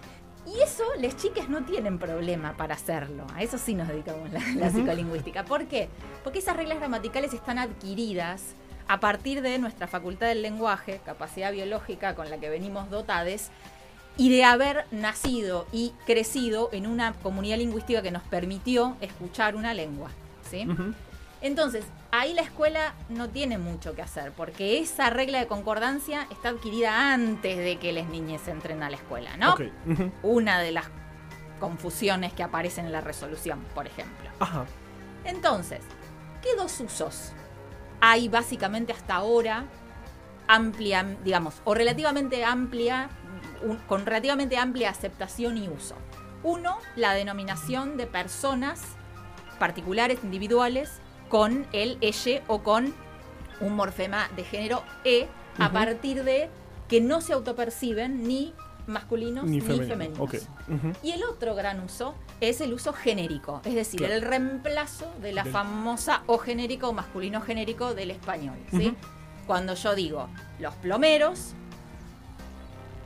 Y 0.48 0.62
eso, 0.62 0.84
las 0.98 1.16
chicas 1.16 1.48
no 1.48 1.64
tienen 1.64 1.98
problema 1.98 2.56
para 2.56 2.74
hacerlo. 2.74 3.26
A 3.34 3.42
eso 3.42 3.58
sí 3.58 3.74
nos 3.74 3.88
dedicamos 3.88 4.32
la, 4.32 4.40
la 4.56 4.70
psicolingüística. 4.70 5.44
¿Por 5.44 5.66
qué? 5.66 5.88
Porque 6.24 6.38
esas 6.38 6.56
reglas 6.56 6.78
gramaticales 6.78 7.34
están 7.34 7.58
adquiridas 7.58 8.54
a 8.86 9.00
partir 9.00 9.42
de 9.42 9.58
nuestra 9.58 9.86
facultad 9.86 10.28
del 10.28 10.40
lenguaje, 10.40 11.00
capacidad 11.04 11.52
biológica 11.52 12.14
con 12.14 12.30
la 12.30 12.38
que 12.38 12.48
venimos 12.48 12.88
dotades, 12.88 13.50
y 14.16 14.30
de 14.30 14.44
haber 14.44 14.84
nacido 14.90 15.66
y 15.72 15.92
crecido 16.04 16.70
en 16.72 16.86
una 16.86 17.12
comunidad 17.12 17.58
lingüística 17.58 18.02
que 18.02 18.10
nos 18.10 18.24
permitió 18.24 18.96
escuchar 19.00 19.54
una 19.54 19.74
lengua. 19.74 20.10
¿sí? 20.50 20.66
Entonces, 21.40 21.84
ahí 22.10 22.32
la 22.34 22.42
escuela 22.42 22.94
no 23.08 23.28
tiene 23.28 23.58
mucho 23.58 23.94
que 23.94 24.02
hacer, 24.02 24.32
porque 24.32 24.78
esa 24.78 25.10
regla 25.10 25.38
de 25.38 25.46
concordancia 25.46 26.26
está 26.30 26.50
adquirida 26.50 27.12
antes 27.12 27.56
de 27.58 27.78
que 27.78 27.92
las 27.92 28.06
niñas 28.08 28.46
entren 28.48 28.82
a 28.82 28.90
la 28.90 28.96
escuela, 28.96 29.36
¿no? 29.36 29.56
Una 30.22 30.58
de 30.60 30.72
las 30.72 30.86
confusiones 31.60 32.32
que 32.32 32.42
aparecen 32.42 32.86
en 32.86 32.92
la 32.92 33.00
resolución, 33.00 33.64
por 33.74 33.86
ejemplo. 33.86 34.30
Ajá. 34.40 34.64
Entonces, 35.24 35.80
¿qué 36.42 36.54
dos 36.56 36.78
usos 36.80 37.32
hay 38.00 38.28
básicamente 38.28 38.92
hasta 38.92 39.16
ahora 39.16 39.64
amplia, 40.46 41.04
digamos, 41.24 41.60
o 41.64 41.74
relativamente 41.74 42.44
amplia, 42.44 43.10
un- 43.62 43.76
con 43.88 44.06
relativamente 44.06 44.56
amplia 44.56 44.90
aceptación 44.90 45.58
y 45.58 45.68
uso? 45.68 45.96
Uno, 46.44 46.78
la 46.96 47.12
denominación 47.14 47.96
de 47.96 48.06
personas 48.06 48.80
particulares, 49.58 50.20
individuales, 50.22 51.00
con 51.28 51.66
el 51.72 51.98
elle 52.00 52.42
o 52.46 52.62
con 52.62 52.94
un 53.60 53.74
morfema 53.76 54.28
de 54.36 54.44
género 54.44 54.82
e, 55.04 55.26
a 55.58 55.70
partir 55.72 56.24
de 56.24 56.48
que 56.88 57.00
no 57.00 57.20
se 57.20 57.32
autoperciben 57.32 58.26
ni 58.26 58.54
masculinos 58.86 59.44
Ni 59.44 59.56
ni, 59.56 59.60
femenino. 59.60 60.26
femeninos. 60.26 60.48
Y 61.02 61.10
el 61.12 61.22
otro 61.24 61.54
gran 61.54 61.80
uso 61.80 62.14
es 62.40 62.60
el 62.62 62.72
uso 62.72 62.92
genérico, 62.94 63.60
es 63.64 63.74
decir, 63.74 63.98
Claro. 64.00 64.14
el 64.14 64.22
reemplazo 64.22 65.12
de 65.20 65.32
la 65.32 65.42
Del- 65.42 65.52
famosa 65.52 66.22
o 66.26 66.38
genérico 66.38 66.88
o 66.88 66.92
masculino 66.94 67.40
genérico 67.42 67.92
del 67.94 68.10
español. 68.12 68.56
¿sí? 68.70 68.96
Cuando 69.46 69.74
yo 69.74 69.94
digo 69.94 70.28
los 70.58 70.74
plomeros, 70.76 71.52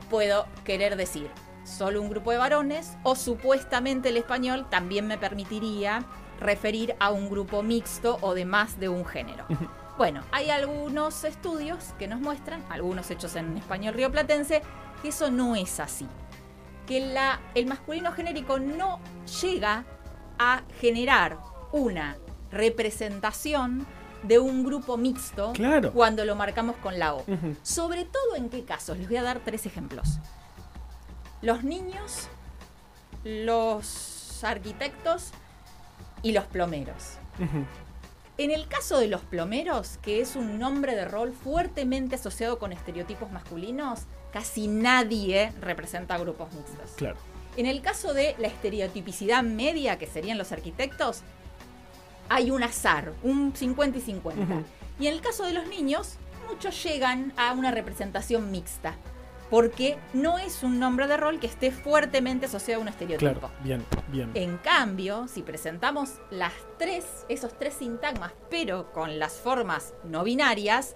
puedo 0.09 0.45
querer 0.63 0.95
decir 0.95 1.29
solo 1.65 2.01
un 2.01 2.09
grupo 2.09 2.31
de 2.31 2.37
varones 2.37 2.93
o 3.03 3.15
supuestamente 3.15 4.09
el 4.09 4.17
español 4.17 4.67
también 4.69 5.07
me 5.07 5.17
permitiría 5.17 6.05
referir 6.39 6.95
a 6.99 7.11
un 7.11 7.29
grupo 7.29 7.63
mixto 7.63 8.17
o 8.21 8.33
de 8.33 8.45
más 8.45 8.79
de 8.79 8.89
un 8.89 9.05
género. 9.05 9.45
Bueno, 9.97 10.23
hay 10.31 10.49
algunos 10.49 11.23
estudios 11.23 11.93
que 11.99 12.07
nos 12.07 12.19
muestran, 12.19 12.63
algunos 12.69 13.09
hechos 13.11 13.35
en 13.35 13.55
español 13.57 13.93
rioplatense, 13.93 14.61
que 15.01 15.09
eso 15.09 15.29
no 15.31 15.55
es 15.55 15.79
así. 15.79 16.07
Que 16.87 16.99
la- 16.99 17.39
el 17.55 17.65
masculino 17.67 18.11
genérico 18.11 18.59
no 18.59 18.99
llega 19.41 19.85
a 20.39 20.63
generar 20.81 21.37
una 21.71 22.17
representación 22.51 23.85
de 24.23 24.39
un 24.39 24.63
grupo 24.63 24.97
mixto 24.97 25.53
Claro. 25.53 25.91
cuando 25.93 26.23
lo 26.25 26.35
marcamos 26.35 26.75
con 26.77 26.97
la 26.97 27.13
O. 27.13 27.23
Sobre 27.61 28.05
todo 28.05 28.35
en 28.35 28.49
qué 28.49 28.63
casos. 28.63 28.97
Les 28.97 29.07
voy 29.07 29.17
a 29.17 29.23
dar 29.23 29.39
tres 29.43 29.65
ejemplos. 29.65 30.17
Los 31.41 31.63
niños, 31.63 32.29
los 33.23 34.43
arquitectos 34.43 35.31
y 36.23 36.31
los 36.31 36.45
plomeros. 36.45 37.17
En 38.37 38.49
el 38.49 38.67
caso 38.67 38.97
de 38.97 39.07
los 39.07 39.21
plomeros, 39.21 39.99
que 40.01 40.19
es 40.19 40.35
un 40.35 40.57
nombre 40.57 40.95
de 40.95 41.05
rol 41.05 41.33
fuertemente 41.33 42.15
asociado 42.15 42.57
con 42.57 42.73
estereotipos 42.73 43.31
masculinos, 43.31 44.01
casi 44.31 44.67
nadie 44.67 45.51
representa 45.61 46.17
grupos 46.17 46.51
mixtos. 46.53 46.91
Claro. 46.95 47.17
En 47.55 47.67
el 47.67 47.81
caso 47.81 48.15
de 48.15 48.35
la 48.39 48.47
estereotipicidad 48.47 49.43
media, 49.43 49.99
que 49.99 50.07
serían 50.07 50.39
los 50.39 50.51
arquitectos, 50.51 51.21
hay 52.29 52.49
un 52.49 52.63
azar, 52.63 53.13
un 53.21 53.53
50 53.55 53.99
y 53.99 54.01
50. 54.01 54.41
Ujú. 54.41 54.63
Y 54.99 55.07
en 55.07 55.13
el 55.13 55.21
caso 55.21 55.43
de 55.43 55.53
los 55.53 55.67
niños, 55.67 56.15
muchos 56.49 56.83
llegan 56.83 57.33
a 57.37 57.51
una 57.51 57.69
representación 57.69 58.49
mixta, 58.49 58.95
porque 59.53 59.99
no 60.13 60.39
es 60.39 60.63
un 60.63 60.79
nombre 60.79 61.05
de 61.05 61.15
rol 61.15 61.39
que 61.39 61.45
esté 61.45 61.69
fuertemente 61.69 62.47
asociado 62.47 62.79
a 62.79 62.81
un 62.81 62.87
estereotipo. 62.87 63.33
Claro. 63.33 63.51
Bien. 63.63 63.85
Bien. 64.07 64.31
En 64.33 64.57
cambio, 64.57 65.27
si 65.27 65.43
presentamos 65.43 66.13
las 66.31 66.53
tres, 66.79 67.05
esos 67.29 67.55
tres 67.59 67.75
sintagmas, 67.75 68.31
pero 68.49 68.91
con 68.91 69.19
las 69.19 69.33
formas 69.33 69.93
no 70.05 70.23
binarias, 70.23 70.95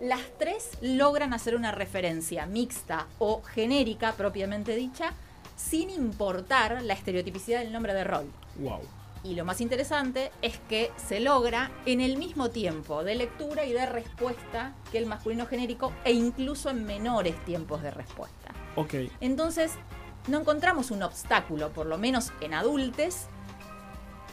las 0.00 0.20
tres 0.36 0.70
logran 0.80 1.32
hacer 1.32 1.54
una 1.54 1.70
referencia 1.70 2.44
mixta 2.46 3.06
o 3.20 3.40
genérica 3.40 4.14
propiamente 4.14 4.74
dicha, 4.74 5.12
sin 5.54 5.88
importar 5.88 6.82
la 6.82 6.94
estereotipicidad 6.94 7.60
del 7.60 7.72
nombre 7.72 7.94
de 7.94 8.02
rol. 8.02 8.26
Wow. 8.56 8.80
Y 9.24 9.34
lo 9.36 9.44
más 9.44 9.60
interesante 9.60 10.32
es 10.42 10.58
que 10.68 10.90
se 10.96 11.20
logra 11.20 11.70
en 11.86 12.00
el 12.00 12.16
mismo 12.16 12.50
tiempo 12.50 13.04
de 13.04 13.14
lectura 13.14 13.64
y 13.64 13.72
de 13.72 13.86
respuesta 13.86 14.74
que 14.90 14.98
el 14.98 15.06
masculino 15.06 15.46
genérico 15.46 15.92
e 16.04 16.12
incluso 16.12 16.70
en 16.70 16.84
menores 16.84 17.36
tiempos 17.44 17.82
de 17.82 17.92
respuesta. 17.92 18.52
Ok. 18.74 18.94
Entonces, 19.20 19.72
no 20.26 20.40
encontramos 20.40 20.90
un 20.90 21.02
obstáculo, 21.04 21.70
por 21.70 21.86
lo 21.86 21.98
menos 21.98 22.32
en 22.40 22.54
adultes, 22.54 23.28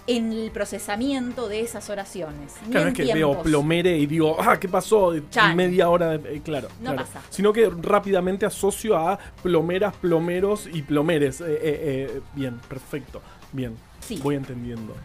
en 0.07 0.33
el 0.33 0.49
procesamiento 0.49 1.47
de 1.47 1.59
esas 1.61 1.87
oraciones. 1.91 2.55
ni 2.65 2.71
Claro, 2.71 2.87
en 2.87 2.93
es 2.93 2.97
que 2.97 3.03
tiempos. 3.03 3.35
veo 3.35 3.43
plomere 3.43 3.95
y 3.95 4.07
digo, 4.07 4.37
ah, 4.39 4.59
¿qué 4.59 4.67
pasó? 4.67 5.13
Chan. 5.29 5.55
Media 5.55 5.87
hora 5.89 6.17
de. 6.17 6.37
eh, 6.37 6.41
claro. 6.43 6.67
No 6.79 6.93
claro. 6.93 6.97
pasa. 7.05 7.21
Sino 7.29 7.53
que 7.53 7.69
rápidamente 7.69 8.47
asocio 8.47 8.97
a 8.97 9.19
plomeras, 9.43 9.95
plomeros 9.97 10.67
y 10.73 10.81
plomeres. 10.81 11.41
Eh, 11.41 11.59
eh, 11.61 12.21
bien, 12.33 12.57
perfecto. 12.67 13.21
Bien. 13.51 13.75
Sí. 14.09 14.19
Voy 14.23 14.35
entendiendo. 14.35 14.95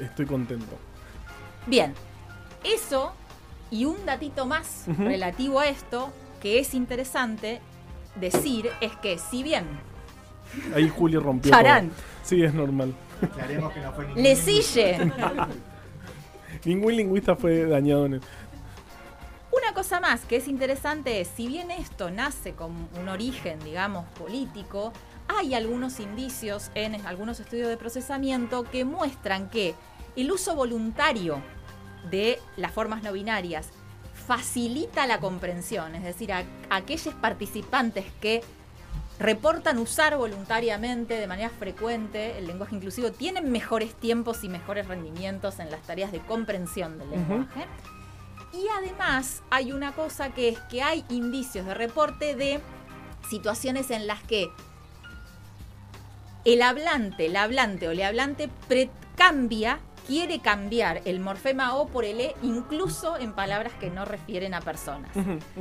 Estoy 0.00 0.26
contento. 0.26 0.76
Bien, 1.66 1.94
eso 2.64 3.12
y 3.70 3.84
un 3.84 4.04
datito 4.04 4.46
más 4.46 4.84
relativo 4.98 5.60
a 5.60 5.66
esto 5.68 6.12
que 6.40 6.58
es 6.58 6.74
interesante 6.74 7.60
decir 8.16 8.70
es 8.80 8.96
que 8.96 9.18
si 9.18 9.44
bien 9.44 9.64
Ahí 10.74 10.88
Juli 10.88 11.18
rompió. 11.18 11.52
Charán. 11.52 11.90
todo. 11.90 11.98
Sí, 12.24 12.42
es 12.42 12.52
normal. 12.52 12.94
Aclaremos 13.22 13.72
que 13.72 13.80
no 13.80 13.92
fue 13.92 14.06
ningún. 14.06 14.22
le 14.22 14.34
sigue 14.34 15.12
Ningún 16.64 16.96
lingüista 16.96 17.36
fue 17.36 17.64
dañado 17.66 18.06
en 18.06 18.14
el. 18.14 18.20
Una 19.52 19.72
cosa 19.72 20.00
más 20.00 20.22
que 20.24 20.36
es 20.36 20.48
interesante 20.48 21.20
es, 21.20 21.28
si 21.28 21.46
bien 21.46 21.70
esto 21.70 22.10
nace 22.10 22.54
con 22.54 22.72
un 23.00 23.08
origen, 23.08 23.60
digamos, 23.60 24.06
político, 24.18 24.92
hay 25.28 25.54
algunos 25.54 26.00
indicios 26.00 26.70
en 26.74 27.06
algunos 27.06 27.38
estudios 27.38 27.68
de 27.68 27.76
procesamiento 27.76 28.64
que 28.64 28.84
muestran 28.84 29.50
que 29.50 29.74
el 30.16 30.32
uso 30.32 30.54
voluntario 30.56 31.42
de 32.10 32.40
las 32.56 32.72
formas 32.72 33.02
no 33.02 33.12
binarias 33.12 33.68
facilita 34.26 35.06
la 35.06 35.20
comprensión, 35.20 35.94
es 35.94 36.02
decir, 36.02 36.32
a, 36.32 36.44
aquellos 36.70 37.14
participantes 37.14 38.04
que 38.20 38.42
reportan 39.18 39.78
usar 39.78 40.16
voluntariamente 40.16 41.14
de 41.14 41.26
manera 41.26 41.50
frecuente 41.50 42.38
el 42.38 42.46
lenguaje 42.46 42.76
inclusivo 42.76 43.10
tienen 43.10 43.50
mejores 43.50 43.94
tiempos 43.94 44.44
y 44.44 44.48
mejores 44.48 44.86
rendimientos 44.86 45.58
en 45.58 45.70
las 45.70 45.82
tareas 45.82 46.12
de 46.12 46.20
comprensión 46.20 46.98
del 46.98 47.10
lenguaje. 47.10 47.66
Y 48.52 48.66
además 48.78 49.42
hay 49.50 49.72
una 49.72 49.92
cosa 49.92 50.30
que 50.30 50.50
es 50.50 50.58
que 50.70 50.82
hay 50.82 51.04
indicios 51.10 51.66
de 51.66 51.74
reporte 51.74 52.34
de 52.34 52.60
situaciones 53.28 53.90
en 53.90 54.06
las 54.06 54.22
que 54.22 54.50
el 56.48 56.62
hablante, 56.62 57.28
la 57.28 57.42
hablante 57.42 57.88
o 57.88 57.90
el 57.90 58.02
hablante 58.02 58.48
cambia, 59.16 59.80
quiere 60.06 60.38
cambiar 60.38 61.02
el 61.04 61.20
morfema 61.20 61.76
O 61.76 61.88
por 61.88 62.06
el 62.06 62.20
E 62.20 62.34
incluso 62.42 63.18
en 63.18 63.34
palabras 63.34 63.74
que 63.74 63.90
no 63.90 64.06
refieren 64.06 64.54
a 64.54 64.62
personas. 64.62 65.10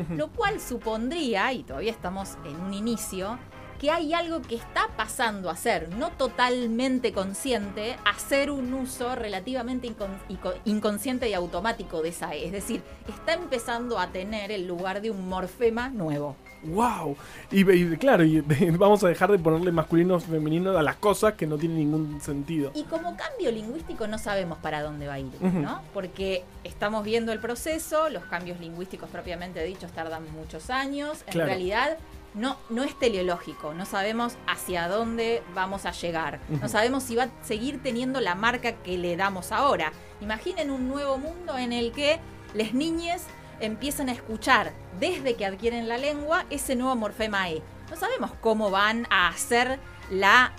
Lo 0.09 0.29
cual 0.29 0.61
supondría, 0.61 1.51
y 1.51 1.63
todavía 1.63 1.91
estamos 1.91 2.37
en 2.45 2.55
un 2.61 2.73
inicio, 2.73 3.37
que 3.79 3.91
hay 3.91 4.13
algo 4.13 4.41
que 4.41 4.55
está 4.55 4.87
pasando 4.97 5.49
a 5.49 5.55
ser 5.55 5.89
no 5.95 6.09
totalmente 6.11 7.11
consciente, 7.13 7.95
a 8.05 8.17
ser 8.17 8.49
un 8.49 8.73
uso 8.73 9.15
relativamente 9.15 9.87
incon- 9.87 10.55
inconsciente 10.65 11.29
y 11.29 11.33
automático 11.33 12.01
de 12.01 12.09
esa 12.09 12.33
E. 12.33 12.45
Es 12.45 12.51
decir, 12.51 12.81
está 13.07 13.33
empezando 13.33 13.99
a 13.99 14.07
tener 14.07 14.51
el 14.51 14.67
lugar 14.67 15.01
de 15.01 15.11
un 15.11 15.27
morfema 15.29 15.89
nuevo. 15.89 16.35
¡Wow! 16.63 17.15
Y, 17.51 17.69
y 17.71 17.97
claro, 17.97 18.23
y, 18.23 18.41
vamos 18.71 19.03
a 19.03 19.07
dejar 19.09 19.31
de 19.31 19.37
ponerle 19.37 19.71
masculino 19.71 20.19
femenino 20.19 20.75
a 20.75 20.81
las 20.81 20.95
cosas 20.95 21.33
que 21.35 21.45
no 21.45 21.55
tienen 21.57 21.77
ningún 21.77 22.19
sentido. 22.19 22.71
Y 22.73 22.83
como 22.85 23.15
cambio 23.15 23.51
lingüístico 23.51 24.07
no 24.07 24.17
sabemos 24.17 24.57
para 24.57 24.81
dónde 24.81 25.07
va 25.07 25.13
a 25.13 25.19
ir. 25.19 25.31
¿no? 25.39 25.81
Porque 25.93 26.43
estamos 26.63 27.03
viendo 27.03 27.31
el 27.31 27.39
proceso, 27.39 28.09
los 28.09 28.23
cambios 28.25 28.59
lingüísticos 28.59 29.07
propiamente 29.09 29.63
dichos 29.63 29.91
tardan 29.91 30.23
muchos 30.33 30.71
años. 30.71 31.19
En 31.27 31.33
Claro. 31.33 31.47
realidad 31.49 31.97
no, 32.37 32.57
no 32.69 32.83
es 32.83 32.97
teleológico, 32.97 33.73
no 33.73 33.85
sabemos 33.85 34.37
hacia 34.47 34.87
dónde 34.87 35.43
vamos 35.53 35.85
a 35.85 35.91
llegar, 35.91 36.39
no 36.49 36.69
sabemos 36.69 37.03
si 37.03 37.15
va 37.15 37.23
a 37.23 37.29
seguir 37.41 37.81
teniendo 37.81 38.21
la 38.21 38.35
marca 38.35 38.73
que 38.73 38.97
le 38.97 39.17
damos 39.17 39.51
ahora. 39.51 39.91
Imaginen 40.21 40.71
un 40.71 40.87
nuevo 40.87 41.17
mundo 41.17 41.57
en 41.57 41.73
el 41.73 41.91
que 41.91 42.19
las 42.53 42.73
niñas 42.73 43.25
empiezan 43.59 44.09
a 44.09 44.11
escuchar 44.11 44.71
desde 44.99 45.35
que 45.35 45.45
adquieren 45.45 45.87
la 45.87 45.97
lengua 45.97 46.45
ese 46.49 46.75
nuevo 46.75 46.95
morfema 46.95 47.49
E. 47.49 47.61
No 47.89 47.95
sabemos 47.95 48.31
cómo 48.39 48.69
van 48.69 49.07
a 49.09 49.29
hacer 49.29 49.79
la 50.11 50.53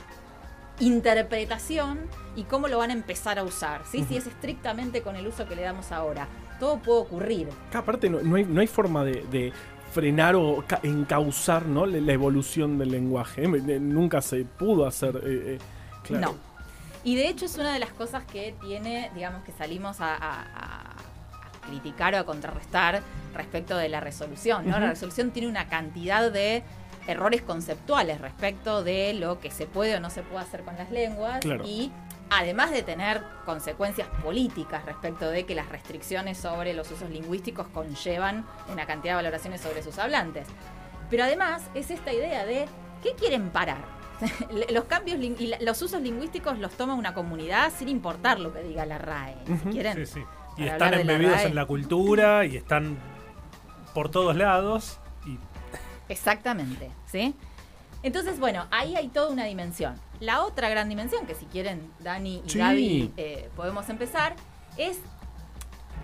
interpretación 0.80 2.00
y 2.36 2.44
cómo 2.44 2.68
lo 2.68 2.78
van 2.78 2.90
a 2.90 2.92
empezar 2.92 3.38
a 3.38 3.42
usar, 3.42 3.82
¿sí? 3.90 4.04
Si 4.08 4.16
es 4.16 4.26
estrictamente 4.26 5.02
con 5.02 5.16
el 5.16 5.26
uso 5.26 5.46
que 5.48 5.56
le 5.56 5.62
damos 5.62 5.92
ahora. 5.92 6.28
Todo 6.60 6.78
puede 6.78 7.00
ocurrir. 7.00 7.48
Aparte, 7.72 8.10
no, 8.10 8.20
no 8.20 8.36
hay, 8.36 8.44
no 8.44 8.60
hay 8.60 8.66
forma 8.66 9.04
de, 9.04 9.22
de 9.30 9.52
frenar 9.92 10.34
o 10.36 10.64
ca- 10.66 10.80
encauzar 10.82 11.66
¿no? 11.66 11.86
la, 11.86 12.12
evolución 12.12 12.78
del 12.78 12.90
lenguaje. 12.90 13.44
¿eh? 13.44 13.80
Nunca 13.80 14.20
se 14.22 14.44
pudo 14.44 14.86
hacer. 14.86 15.16
eh, 15.16 15.20
eh, 15.54 15.58
claro. 16.02 16.32
No. 16.32 16.48
Y 17.04 17.16
de 17.16 17.28
hecho 17.28 17.46
es 17.46 17.56
una 17.56 17.72
de 17.72 17.78
las 17.78 17.90
cosas 17.90 18.24
que 18.24 18.54
tiene, 18.60 19.10
digamos, 19.14 19.42
que 19.44 19.52
salimos 19.52 20.00
a, 20.00 20.14
a- 20.14 20.42
a- 20.42 20.90
a 20.92 21.60
criticar 21.68 22.14
o 22.14 22.18
a 22.18 22.24
contrarrestar 22.24 23.02
respecto 23.34 23.76
de 23.76 23.88
la 23.88 24.00
resolución. 24.00 24.68
¿no? 24.68 24.78
La 24.80 24.90
resolución 24.90 25.30
tiene 25.30 25.48
una 25.48 25.68
cantidad 25.68 26.30
de 26.30 26.62
errores 27.06 27.40
conceptuales 27.42 28.20
respecto 28.20 28.82
de 28.84 29.14
lo 29.14 29.38
que 29.40 29.50
se 29.50 29.66
puede 29.66 29.96
o 29.96 30.00
no 30.00 30.10
se 30.10 30.22
puede 30.22 30.42
hacer 30.44 30.62
con 30.62 30.76
las 30.76 30.90
lenguas 30.90 31.40
Claro. 31.40 31.64
y 31.66 31.90
además 32.30 32.70
de 32.70 32.82
tener 32.82 33.22
consecuencias 33.44 34.08
políticas 34.22 34.84
respecto 34.84 35.30
de 35.30 35.46
que 35.46 35.54
las 35.54 35.68
restricciones 35.68 36.38
sobre 36.38 36.74
los 36.74 36.90
usos 36.90 37.10
lingüísticos 37.10 37.68
conllevan 37.68 38.46
una 38.70 38.86
cantidad 38.86 39.12
de 39.12 39.16
valoraciones 39.16 39.60
sobre 39.60 39.82
sus 39.82 39.98
hablantes. 39.98 40.46
Pero 41.10 41.24
además 41.24 41.62
es 41.74 41.90
esta 41.90 42.12
idea 42.12 42.44
de 42.44 42.66
¿qué 43.02 43.12
quieren 43.14 43.50
parar? 43.50 43.78
los 44.70 44.84
cambios 44.84 45.18
y 45.20 45.54
los 45.60 45.80
usos 45.80 46.02
lingüísticos 46.02 46.58
los 46.58 46.72
toma 46.72 46.94
una 46.94 47.14
comunidad 47.14 47.72
sin 47.76 47.88
importar 47.88 48.40
lo 48.40 48.52
que 48.52 48.62
diga 48.62 48.84
la 48.84 48.98
RAE. 48.98 49.36
Si 49.46 49.70
quieren, 49.70 50.06
Sí, 50.06 50.06
sí. 50.06 50.24
Y 50.56 50.66
están 50.66 50.90
la 50.90 51.00
embebidos 51.00 51.42
en 51.42 51.54
la 51.54 51.66
cultura 51.66 52.44
y 52.44 52.56
están 52.56 52.98
por 53.94 54.10
todos 54.10 54.34
lados. 54.34 54.98
Y 55.24 55.38
Exactamente, 56.08 56.90
¿sí? 57.06 57.34
Entonces, 58.02 58.38
bueno, 58.38 58.66
ahí 58.70 58.94
hay 58.96 59.08
toda 59.08 59.28
una 59.30 59.44
dimensión. 59.44 59.94
La 60.20 60.42
otra 60.42 60.68
gran 60.68 60.88
dimensión, 60.88 61.26
que 61.26 61.34
si 61.34 61.46
quieren 61.46 61.90
Dani 62.00 62.42
y 62.46 62.50
Sí. 62.50 62.58
Gaby 62.58 63.12
eh, 63.16 63.48
podemos 63.56 63.88
empezar, 63.88 64.34
es 64.76 64.98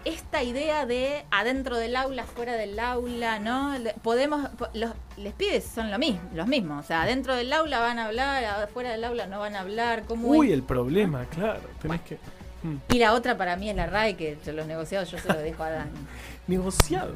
esta 0.05 0.43
idea 0.43 0.85
de 0.87 1.25
adentro 1.31 1.79
del 1.79 1.97
aula, 1.97 2.25
fuera 2.25 2.55
del 2.55 2.79
aula, 2.79 3.39
¿no? 3.39 3.73
Podemos, 4.03 4.49
po- 4.51 4.69
los, 4.75 4.91
les 5.17 5.33
pibes 5.33 5.65
son 5.65 5.91
lo 5.91 5.99
mismo, 5.99 6.21
los 6.35 6.47
mismos, 6.47 6.85
o 6.85 6.87
sea, 6.87 7.03
adentro 7.03 7.35
del 7.35 7.51
aula 7.53 7.79
van 7.81 7.99
a 7.99 8.07
hablar, 8.07 8.45
afuera 8.45 8.91
del 8.91 9.03
aula 9.05 9.27
no 9.27 9.39
van 9.41 9.57
a 9.57 9.61
hablar, 9.61 10.03
¿cómo 10.05 10.29
Uy, 10.29 10.49
es? 10.49 10.53
el 10.53 10.63
problema, 10.63 11.25
claro. 11.27 11.63
Tenés 11.81 12.03
que. 12.03 12.19
mm, 12.65 12.77
Y 12.93 12.99
la 12.99 13.15
otra 13.15 13.39
para 13.39 13.57
mí 13.57 13.71
es 13.71 13.77
la 13.77 13.87
RAE, 13.87 14.15
que 14.17 14.37
los 14.53 14.67
negociados 14.67 15.11
yo 15.11 15.17
se 15.19 15.29
los 15.29 15.39
dejo 15.39 15.63
a 15.63 15.71
Dani. 15.71 15.91
Negociado. 16.49 17.15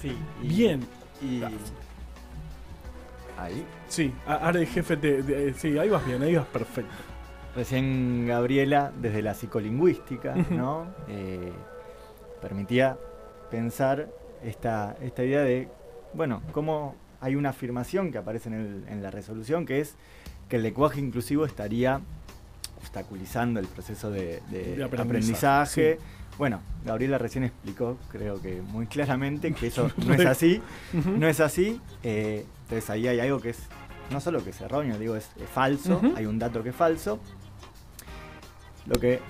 Sí. 0.00 0.16
y- 0.42 0.48
Bien. 0.48 0.86
Y. 1.20 1.42
Ahí. 3.44 3.64
Sí, 3.88 4.12
ahora 4.26 4.58
el 4.60 4.66
jefe 4.66 4.96
te. 4.96 5.22
te- 5.22 5.54
sí, 5.54 5.78
ahí 5.78 5.88
vas 5.88 6.04
bien, 6.06 6.22
ahí 6.22 6.34
vas 6.36 6.46
perfecto. 6.46 6.92
Recién 7.54 8.26
Gabriela, 8.26 8.92
desde 9.00 9.20
la 9.22 9.34
psicolingüística. 9.34 10.34
¿no? 10.50 10.86
Eh, 11.08 11.52
permitía 12.40 12.96
pensar 13.50 14.08
esta, 14.42 14.96
esta 15.02 15.22
idea 15.24 15.42
de, 15.42 15.68
bueno, 16.14 16.42
cómo 16.52 16.94
hay 17.20 17.36
una 17.36 17.50
afirmación 17.50 18.10
que 18.10 18.18
aparece 18.18 18.48
en, 18.48 18.54
el- 18.54 18.84
en 18.88 19.02
la 19.02 19.10
resolución 19.10 19.66
que 19.66 19.80
es 19.80 19.96
que 20.48 20.56
el 20.56 20.62
lenguaje 20.62 20.98
inclusivo 21.00 21.44
estaría 21.46 22.00
obstaculizando 22.78 23.60
el 23.60 23.66
proceso 23.66 24.10
de, 24.10 24.42
de 24.50 24.76
De 24.76 24.84
aprendizaje, 24.84 24.98
aprendizaje. 25.02 25.98
Bueno, 26.38 26.60
Gabriela 26.84 27.18
recién 27.18 27.44
explicó, 27.44 27.98
creo 28.10 28.40
que 28.40 28.62
muy 28.62 28.86
claramente, 28.86 29.52
que 29.52 29.66
eso 29.68 29.90
no 30.06 30.14
es 30.14 30.26
así. 30.26 30.60
No 30.92 31.28
es 31.28 31.40
así. 31.40 31.80
eh, 32.02 32.46
entonces 32.64 32.88
ahí 32.90 33.06
hay 33.06 33.20
algo 33.20 33.40
que 33.40 33.50
es, 33.50 33.58
no 34.10 34.20
solo 34.20 34.42
que 34.42 34.50
es 34.50 34.60
erróneo, 34.60 34.98
digo, 34.98 35.14
es, 35.16 35.30
es 35.40 35.48
falso. 35.48 36.00
Hay 36.16 36.26
un 36.26 36.38
dato 36.38 36.62
que 36.62 36.70
es 36.70 36.76
falso. 36.76 37.20
Lo 38.86 38.98
que 38.98 39.20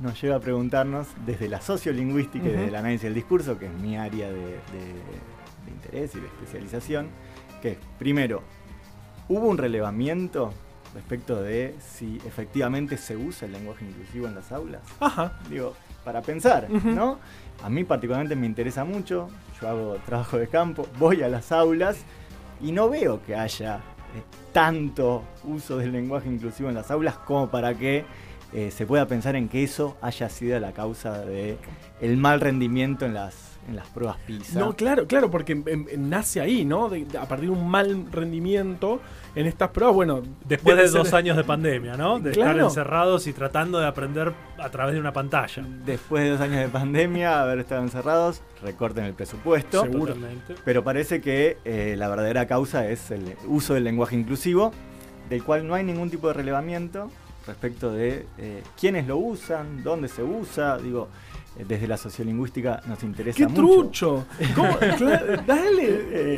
nos 0.00 0.20
lleva 0.20 0.36
a 0.36 0.40
preguntarnos 0.40 1.08
desde 1.26 1.48
la 1.48 1.60
sociolingüística 1.60 2.46
y 2.46 2.52
desde 2.52 2.68
el 2.68 2.74
análisis 2.76 3.02
del 3.02 3.14
discurso, 3.14 3.58
que 3.58 3.66
es 3.66 3.72
mi 3.74 3.96
área 3.96 4.28
de, 4.28 4.34
de- 4.40 5.02
de 5.66 5.70
interés 5.72 6.14
y 6.14 6.20
de 6.20 6.26
especialización, 6.26 7.08
que 7.60 7.72
es, 7.72 7.78
primero, 7.98 8.42
¿hubo 9.28 9.46
un 9.48 9.58
relevamiento 9.58 10.54
respecto 10.94 11.42
de 11.42 11.74
si 11.80 12.16
efectivamente 12.26 12.96
se 12.96 13.16
usa 13.16 13.46
el 13.46 13.52
lenguaje 13.52 13.84
inclusivo 13.84 14.26
en 14.26 14.34
las 14.34 14.52
aulas? 14.52 14.82
Ajá. 15.00 15.38
digo, 15.48 15.74
para 16.04 16.22
pensar. 16.22 16.68
¿no? 16.70 17.18
A 17.62 17.68
mí 17.68 17.84
particularmente 17.84 18.36
me 18.36 18.46
interesa 18.46 18.84
mucho, 18.84 19.28
yo 19.60 19.68
hago 19.68 19.96
trabajo 20.06 20.38
de 20.38 20.48
campo, 20.48 20.86
voy 20.98 21.22
a 21.22 21.28
las 21.28 21.52
aulas 21.52 21.98
y 22.60 22.72
no 22.72 22.88
veo 22.88 23.22
que 23.24 23.34
haya 23.34 23.76
eh, 23.76 24.22
tanto 24.52 25.24
uso 25.44 25.76
del 25.76 25.92
lenguaje 25.92 26.28
inclusivo 26.28 26.68
en 26.68 26.74
las 26.74 26.90
aulas 26.90 27.18
como 27.18 27.50
para 27.50 27.74
que 27.74 28.04
eh, 28.54 28.70
se 28.70 28.86
pueda 28.86 29.06
pensar 29.06 29.36
en 29.36 29.48
que 29.48 29.62
eso 29.62 29.98
haya 30.00 30.30
sido 30.30 30.58
la 30.58 30.72
causa 30.72 31.18
de 31.18 31.58
el 32.00 32.16
mal 32.16 32.40
rendimiento 32.40 33.04
en 33.04 33.12
las, 33.12 33.57
en 33.68 33.76
las 33.76 33.86
pruebas 33.88 34.16
PISA. 34.26 34.58
No, 34.58 34.74
claro, 34.74 35.06
claro, 35.06 35.30
porque 35.30 35.54
nace 35.98 36.40
ahí, 36.40 36.64
¿no? 36.64 36.88
De- 36.88 37.04
de- 37.04 37.18
a 37.18 37.26
partir 37.28 37.50
de 37.50 37.54
un 37.54 37.68
mal 37.68 38.06
rendimiento 38.10 39.00
en 39.34 39.46
estas 39.46 39.70
pruebas, 39.70 39.94
bueno. 39.94 40.22
después 40.46 40.76
de 40.76 40.88
ser- 40.88 40.98
dos 40.98 41.12
años 41.12 41.36
de 41.36 41.44
pandemia, 41.44 41.96
¿no? 41.96 42.18
De 42.18 42.30
estar 42.30 42.58
encerrados 42.58 43.26
y 43.26 43.32
tratando 43.32 43.78
de 43.78 43.86
aprender 43.86 44.32
a 44.58 44.68
través 44.70 44.94
de 44.94 45.00
una 45.00 45.12
pantalla. 45.12 45.62
Después 45.84 46.24
de 46.24 46.30
dos 46.30 46.40
años 46.40 46.60
de 46.60 46.68
pandemia, 46.68 47.42
haber 47.42 47.58
estado 47.60 47.82
encerrados, 47.82 48.40
recorten 48.62 49.04
el 49.04 49.12
presupuesto. 49.14 49.82
Seguro. 49.82 50.14
Totalmente. 50.14 50.54
Pero 50.64 50.82
parece 50.82 51.20
que 51.20 51.58
eh, 51.64 51.94
la 51.98 52.08
verdadera 52.08 52.46
causa 52.46 52.88
es 52.88 53.10
el 53.10 53.36
uso 53.46 53.74
del 53.74 53.84
lenguaje 53.84 54.16
inclusivo, 54.16 54.72
del 55.28 55.44
cual 55.44 55.66
no 55.66 55.74
hay 55.74 55.84
ningún 55.84 56.08
tipo 56.10 56.28
de 56.28 56.34
relevamiento 56.34 57.10
respecto 57.46 57.92
de 57.92 58.26
eh, 58.38 58.62
quiénes 58.78 59.06
lo 59.06 59.16
usan, 59.18 59.82
dónde 59.82 60.08
se 60.08 60.22
usa. 60.22 60.78
Digo, 60.78 61.08
desde 61.66 61.86
la 61.88 61.96
sociolingüística 61.96 62.82
nos 62.86 63.02
interesa 63.02 63.36
¡Qué 63.36 63.46
mucho. 63.48 63.62
trucho! 63.62 64.26
¿Cómo? 64.54 64.76
Dale, 65.46 65.78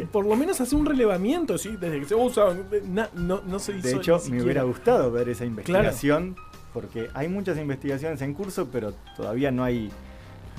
eh, 0.00 0.06
por 0.10 0.24
lo 0.26 0.36
menos 0.36 0.60
hace 0.60 0.74
un 0.76 0.86
relevamiento, 0.86 1.58
¿sí? 1.58 1.76
Desde 1.80 2.00
que 2.00 2.06
se 2.06 2.14
usa, 2.14 2.50
eh, 2.72 2.82
no, 3.14 3.42
no 3.46 3.58
se 3.58 3.76
hizo 3.76 3.88
De 3.88 3.94
hecho, 3.96 4.20
me 4.30 4.42
hubiera 4.42 4.62
gustado 4.62 5.10
ver 5.10 5.28
esa 5.28 5.44
investigación, 5.44 6.36
porque 6.72 7.08
hay 7.14 7.28
muchas 7.28 7.58
investigaciones 7.58 8.20
en 8.22 8.32
curso, 8.34 8.68
pero 8.72 8.94
todavía 9.16 9.50
no 9.50 9.64
hay, 9.64 9.90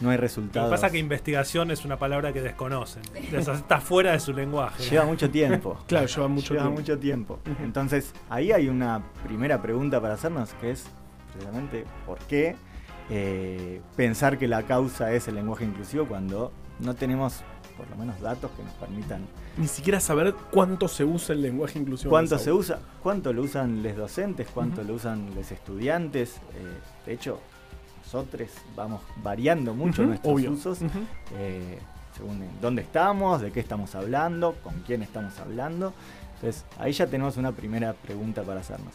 no 0.02 0.10
hay 0.10 0.18
Lo 0.18 0.22
resultados. 0.22 0.70
que 0.70 0.72
pasa 0.76 0.88
es 0.88 0.92
que 0.94 1.00
investigación 1.00 1.72
es 1.72 1.86
una 1.86 1.98
palabra 1.98 2.34
que 2.34 2.42
desconocen. 2.42 3.02
Está 3.32 3.80
fuera 3.80 4.12
de 4.12 4.20
su 4.20 4.34
lenguaje. 4.34 4.84
Lleva 4.90 5.06
mucho 5.06 5.30
tiempo. 5.30 5.78
Claro, 5.88 6.08
lleva 6.08 6.28
mucho 6.28 6.54
Lleva 6.54 6.66
tiempo. 6.66 6.80
mucho 6.82 7.00
tiempo. 7.00 7.40
Entonces, 7.64 8.14
ahí 8.30 8.52
hay 8.52 8.68
una 8.68 9.02
primera 9.24 9.62
pregunta 9.62 10.00
para 10.02 10.14
hacernos, 10.16 10.54
que 10.56 10.72
es 10.72 10.86
precisamente 11.32 11.86
por 12.06 12.20
qué 12.20 12.56
eh, 13.14 13.82
pensar 13.98 14.38
que 14.38 14.48
la 14.48 14.64
causa 14.64 15.12
es 15.12 15.28
el 15.28 15.36
lenguaje 15.36 15.66
inclusivo 15.66 16.06
cuando 16.06 16.54
no 16.80 16.96
tenemos 16.96 17.44
por 17.76 17.90
lo 17.90 17.98
menos 17.98 18.20
datos 18.22 18.50
que 18.52 18.64
nos 18.64 18.72
permitan 18.74 19.22
Ni 19.58 19.68
siquiera 19.68 20.00
saber 20.00 20.34
cuánto 20.50 20.88
se 20.88 21.04
usa 21.04 21.34
el 21.36 21.42
lenguaje 21.42 21.78
inclusivo. 21.78 22.10
cuánto 22.10 22.40
se 22.40 22.54
usa, 22.54 22.80
cuánto 23.04 23.34
lo 23.34 23.42
usan 23.42 23.84
los 23.84 23.96
docentes, 23.98 24.48
cuánto 24.54 24.82
lo 24.84 24.94
usan 24.94 25.36
los 25.36 25.52
estudiantes. 25.52 26.38
Eh, 26.56 26.80
de 27.06 27.14
hecho, 27.14 27.40
nosotros 28.04 28.50
vamos 28.78 29.02
variando 29.22 29.74
mucho 29.74 30.04
nuestros 30.04 30.34
obvio. 30.34 30.52
usos. 30.52 30.80
Eh, 31.38 31.80
según 32.16 32.48
dónde 32.62 32.82
estamos, 32.84 33.42
de 33.42 33.52
qué 33.52 33.60
estamos 33.60 33.94
hablando, 33.96 34.56
con 34.64 34.76
quién 34.86 35.02
estamos 35.02 35.38
hablando. 35.40 35.94
Entonces, 36.36 36.66
ahí 36.80 36.94
ya 36.94 37.08
tenemos 37.08 37.36
una 37.36 37.52
primera 37.52 37.94
pregunta 37.94 38.44
para 38.44 38.62
hacernos. 38.62 38.94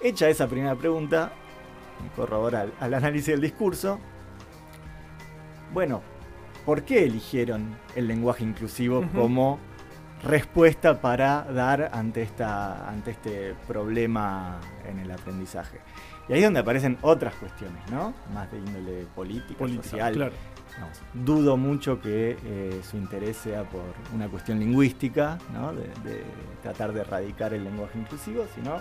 Hecha 0.00 0.28
esa 0.28 0.46
primera 0.46 0.74
pregunta, 0.76 1.32
me 2.02 2.08
corro 2.10 2.36
ahora 2.36 2.62
al, 2.62 2.72
al 2.80 2.94
análisis 2.94 3.26
del 3.28 3.40
discurso. 3.40 3.98
Bueno, 5.72 6.02
¿por 6.64 6.82
qué 6.84 7.04
eligieron 7.04 7.76
el 7.94 8.06
lenguaje 8.06 8.44
inclusivo 8.44 9.04
como 9.14 9.58
respuesta 10.24 11.00
para 11.00 11.44
dar 11.44 11.90
ante, 11.92 12.22
esta, 12.22 12.88
ante 12.88 13.12
este 13.12 13.54
problema 13.66 14.58
en 14.88 14.98
el 14.98 15.10
aprendizaje. 15.10 15.80
Y 16.28 16.32
ahí 16.32 16.38
es 16.38 16.44
donde 16.44 16.60
aparecen 16.60 16.96
otras 17.02 17.34
cuestiones, 17.34 17.82
¿no? 17.90 18.14
Más 18.32 18.50
de 18.50 18.58
índole 18.58 19.06
política, 19.14 19.58
Política, 19.58 19.88
social. 19.90 20.14
claro. 20.14 20.32
Dudo 21.12 21.56
mucho 21.56 22.00
que 22.00 22.36
eh, 22.44 22.80
su 22.82 22.96
interés 22.96 23.36
sea 23.36 23.62
por 23.62 23.82
una 24.12 24.26
cuestión 24.28 24.58
lingüística, 24.58 25.38
¿no? 25.52 25.72
de, 25.72 25.84
de 26.02 26.24
tratar 26.62 26.92
de 26.92 27.02
erradicar 27.02 27.54
el 27.54 27.62
lenguaje 27.62 27.96
inclusivo, 27.96 28.44
sino 28.56 28.80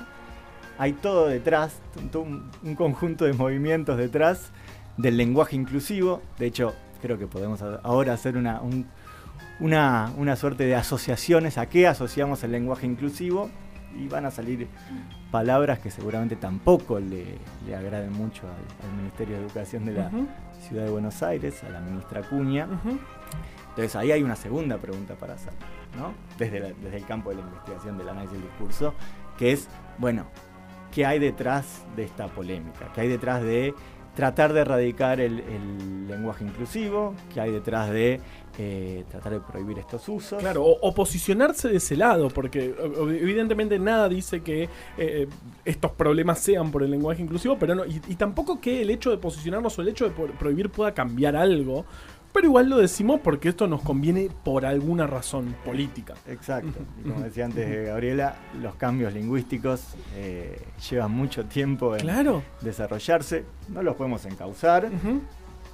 hay 0.78 0.94
todo 0.94 1.28
detrás, 1.28 1.80
todo 2.12 2.24
un, 2.24 2.50
un 2.64 2.76
conjunto 2.76 3.26
de 3.26 3.34
movimientos 3.34 3.98
detrás 3.98 4.52
del 4.98 5.18
lenguaje 5.18 5.56
inclusivo. 5.56 6.22
De 6.40 6.46
hecho, 6.48 6.74
creo 7.02 7.18
que 7.18 7.28
podemos 7.28 7.62
ahora 7.84 8.14
hacer 8.14 8.38
una, 8.38 8.62
un- 8.62 8.86
una, 9.60 10.12
una 10.18 10.36
suerte 10.36 10.66
de 10.66 10.76
asociaciones 10.76 11.58
a 11.58 11.68
qué 11.68 11.88
asociamos 11.88 12.44
el 12.44 12.52
lenguaje 12.52 12.86
inclusivo 12.88 13.50
y 13.96 14.08
van 14.08 14.26
a 14.26 14.32
salir 14.32 14.68
palabras 15.32 15.80
que 15.80 15.92
seguramente 15.92 16.36
tampoco 16.36 17.00
le, 17.00 17.38
le 17.68 17.76
agraden 17.76 18.12
mucho 18.12 18.42
al, 18.48 18.90
al 18.90 18.96
Ministerio 18.98 19.38
de 19.38 19.44
Educación 19.44 19.86
de 19.86 19.94
la 19.94 20.10
Ciudad 20.68 20.86
de 20.86 20.90
Buenos 20.92 21.22
Aires, 21.22 21.64
a 21.64 21.70
la 21.70 21.80
ministra 21.82 22.22
Acuña. 22.22 22.66
ujú. 22.66 22.98
Entonces 23.70 23.96
ahí 23.96 24.12
hay 24.12 24.22
una 24.24 24.36
segunda 24.36 24.78
pregunta 24.78 25.16
para 25.16 25.34
hacer, 25.36 25.54
¿no? 25.98 26.14
Desde, 26.38 26.60
la- 26.60 26.74
desde 26.74 26.98
el 26.98 27.06
campo 27.06 27.30
de 27.30 27.38
la 27.38 27.42
investigación 27.42 27.98
del 27.98 28.10
análisis 28.10 28.34
del 28.34 28.44
discurso, 28.44 28.94
que 29.38 29.52
es, 29.52 29.68
bueno, 29.98 30.26
¿qué 30.94 31.06
hay 31.06 31.20
detrás 31.20 31.86
de 31.96 32.04
esta 32.04 32.28
polémica? 32.28 32.92
¿Qué 32.94 33.02
hay 33.02 33.08
detrás 33.08 33.42
de 33.44 33.74
tratar 34.16 34.54
de 34.54 34.62
erradicar 34.62 35.20
el, 35.20 36.08
lenguaje 36.08 36.44
inclusivo? 36.44 37.16
¿Qué 37.34 37.42
hay 37.42 37.52
detrás 37.52 37.90
de 37.90 38.22
eh, 38.60 39.04
tratar 39.10 39.34
de 39.34 39.40
prohibir 39.40 39.80
estos 39.80 40.08
usos? 40.08 40.40
Claro, 40.40 40.64
o, 40.64 40.94
posicionarse 40.94 41.70
de 41.70 41.78
ese 41.78 41.98
lado, 41.98 42.28
porque 42.30 42.76
o- 42.80 43.10
evidentemente 43.10 43.80
nada 43.80 44.08
dice 44.08 44.42
que 44.42 44.70
eh, 44.98 45.28
estos 45.66 45.92
problemas 45.92 46.40
sean 46.40 46.72
por 46.72 46.84
el 46.84 46.92
lenguaje 46.92 47.22
inclusivo, 47.24 47.58
pero 47.58 47.74
no, 47.74 47.86
y, 47.86 48.00
tampoco 48.16 48.62
que 48.62 48.82
el 48.84 48.92
hecho 48.92 49.10
de 49.10 49.18
posicionarnos 49.18 49.78
o 49.80 49.82
el 49.82 49.88
hecho 49.88 50.06
de 50.08 50.12
prohibir 50.12 50.70
pueda 50.70 50.94
cambiar 50.94 51.36
algo, 51.36 51.86
pero 52.34 52.48
igual 52.48 52.70
lo 52.70 52.78
decimos 52.80 53.20
porque 53.24 53.50
esto 53.50 53.68
nos 53.68 53.82
conviene 53.82 54.30
por 54.44 54.66
alguna 54.66 55.06
razón 55.08 55.56
política. 55.64 56.16
Exacto. 56.28 56.80
Y 57.00 57.10
como 57.10 57.24
decía 57.24 57.46
antes 57.46 57.88
Gabriela, 57.88 58.36
los 58.62 58.76
cambios 58.76 59.14
lingüísticos 59.14 59.82
eh, 60.16 60.60
llevan 60.90 61.12
mucho 61.12 61.46
tiempo 61.46 61.96
en 61.96 62.02
Claro. 62.02 62.44
desarrollarse, 62.62 63.46
no 63.70 63.84
los 63.84 63.96
podemos 63.96 64.26
encauzar. 64.26 64.90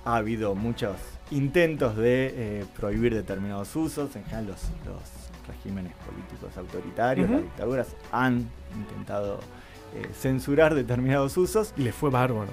Ha 0.05 0.15
habido 0.15 0.53
muchos 0.55 0.95
intentos 1.31 1.95
de 1.97 2.33
eh, 2.35 2.65
prohibir 2.77 3.13
determinados 3.15 3.75
usos. 3.75 4.15
En 4.15 4.23
general, 4.25 4.47
los, 4.47 4.61
los 4.85 5.01
regímenes 5.47 5.93
políticos 6.05 6.55
autoritarios, 6.57 7.29
las 7.29 7.41
dictaduras, 7.41 7.87
han 8.11 8.47
intentado 8.75 9.39
eh, 9.95 10.07
censurar 10.13 10.75
determinados 10.75 11.35
usos. 11.37 11.73
Y 11.77 11.81
le 11.83 11.91
fue 11.91 12.09
bárbaro. 12.09 12.49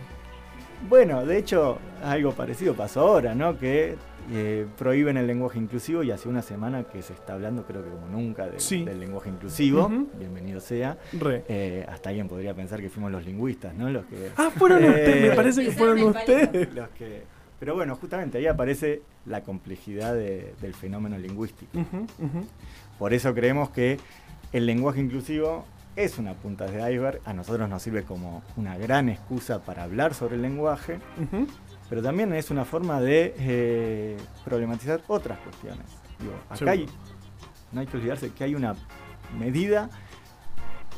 Bueno, 0.88 1.24
de 1.24 1.38
hecho, 1.38 1.78
algo 2.04 2.32
parecido 2.32 2.74
pasó 2.74 3.00
ahora, 3.00 3.34
¿no? 3.34 3.58
Que 3.58 3.96
eh, 4.32 4.66
prohíben 4.76 5.16
el 5.16 5.26
lenguaje 5.26 5.58
inclusivo 5.58 6.02
y 6.02 6.10
hace 6.10 6.28
una 6.28 6.42
semana 6.42 6.84
que 6.84 7.00
se 7.02 7.12
está 7.12 7.34
hablando, 7.34 7.64
creo 7.64 7.82
que 7.84 7.90
como 7.90 8.08
nunca, 8.08 8.46
de- 8.48 8.60
Sí. 8.60 8.84
del 8.84 9.00
lenguaje 9.00 9.30
inclusivo. 9.30 9.88
Bienvenido 10.18 10.60
sea. 10.60 10.98
Re. 11.12 11.44
Eh, 11.48 11.86
hasta 11.88 12.10
alguien 12.10 12.28
podría 12.28 12.54
pensar 12.54 12.80
que 12.80 12.88
fuimos 12.90 13.10
los 13.12 13.24
lingüistas, 13.24 13.74
¿no? 13.74 13.88
Los 13.88 14.04
que 14.06 14.30
Ah, 14.36 14.50
fueron 14.56 14.84
Eh, 14.84 14.88
ustedes, 14.90 15.30
me 15.30 15.36
parece 15.36 15.64
que 15.64 15.70
fueron 15.72 16.02
ustedes. 16.02 16.74
los 16.74 16.88
que, 16.90 17.22
pero 17.58 17.74
bueno, 17.74 17.94
justamente 17.96 18.38
ahí 18.38 18.46
aparece 18.46 19.02
la 19.26 19.42
complejidad 19.42 20.14
de- 20.14 20.54
del 20.60 20.74
fenómeno 20.74 21.16
lingüístico. 21.18 21.78
Por 22.98 23.12
eso 23.14 23.32
creemos 23.34 23.70
que 23.70 23.98
el 24.52 24.66
lenguaje 24.66 25.00
inclusivo 25.00 25.64
es 25.96 26.18
una 26.18 26.34
punta 26.34 26.66
de 26.66 26.92
iceberg. 26.92 27.20
A 27.24 27.32
nosotros 27.32 27.68
nos 27.68 27.82
sirve 27.82 28.04
como 28.04 28.42
una 28.56 28.76
gran 28.76 29.08
excusa 29.08 29.62
para 29.62 29.82
hablar 29.82 30.14
sobre 30.14 30.36
el 30.36 30.42
lenguaje, 30.42 30.98
pero 31.88 32.02
también 32.02 32.32
es 32.34 32.50
una 32.50 32.64
forma 32.64 33.00
de 33.00 33.34
eh, 33.38 34.16
problematizar 34.44 35.00
otras 35.08 35.38
cuestiones. 35.38 35.86
Digo, 36.20 36.34
acá 36.48 36.70
hay, 36.70 36.86
no 37.72 37.80
hay 37.80 37.86
que 37.86 37.96
olvidarse 37.96 38.30
que 38.30 38.44
hay 38.44 38.54
una 38.54 38.74
medida 39.38 39.90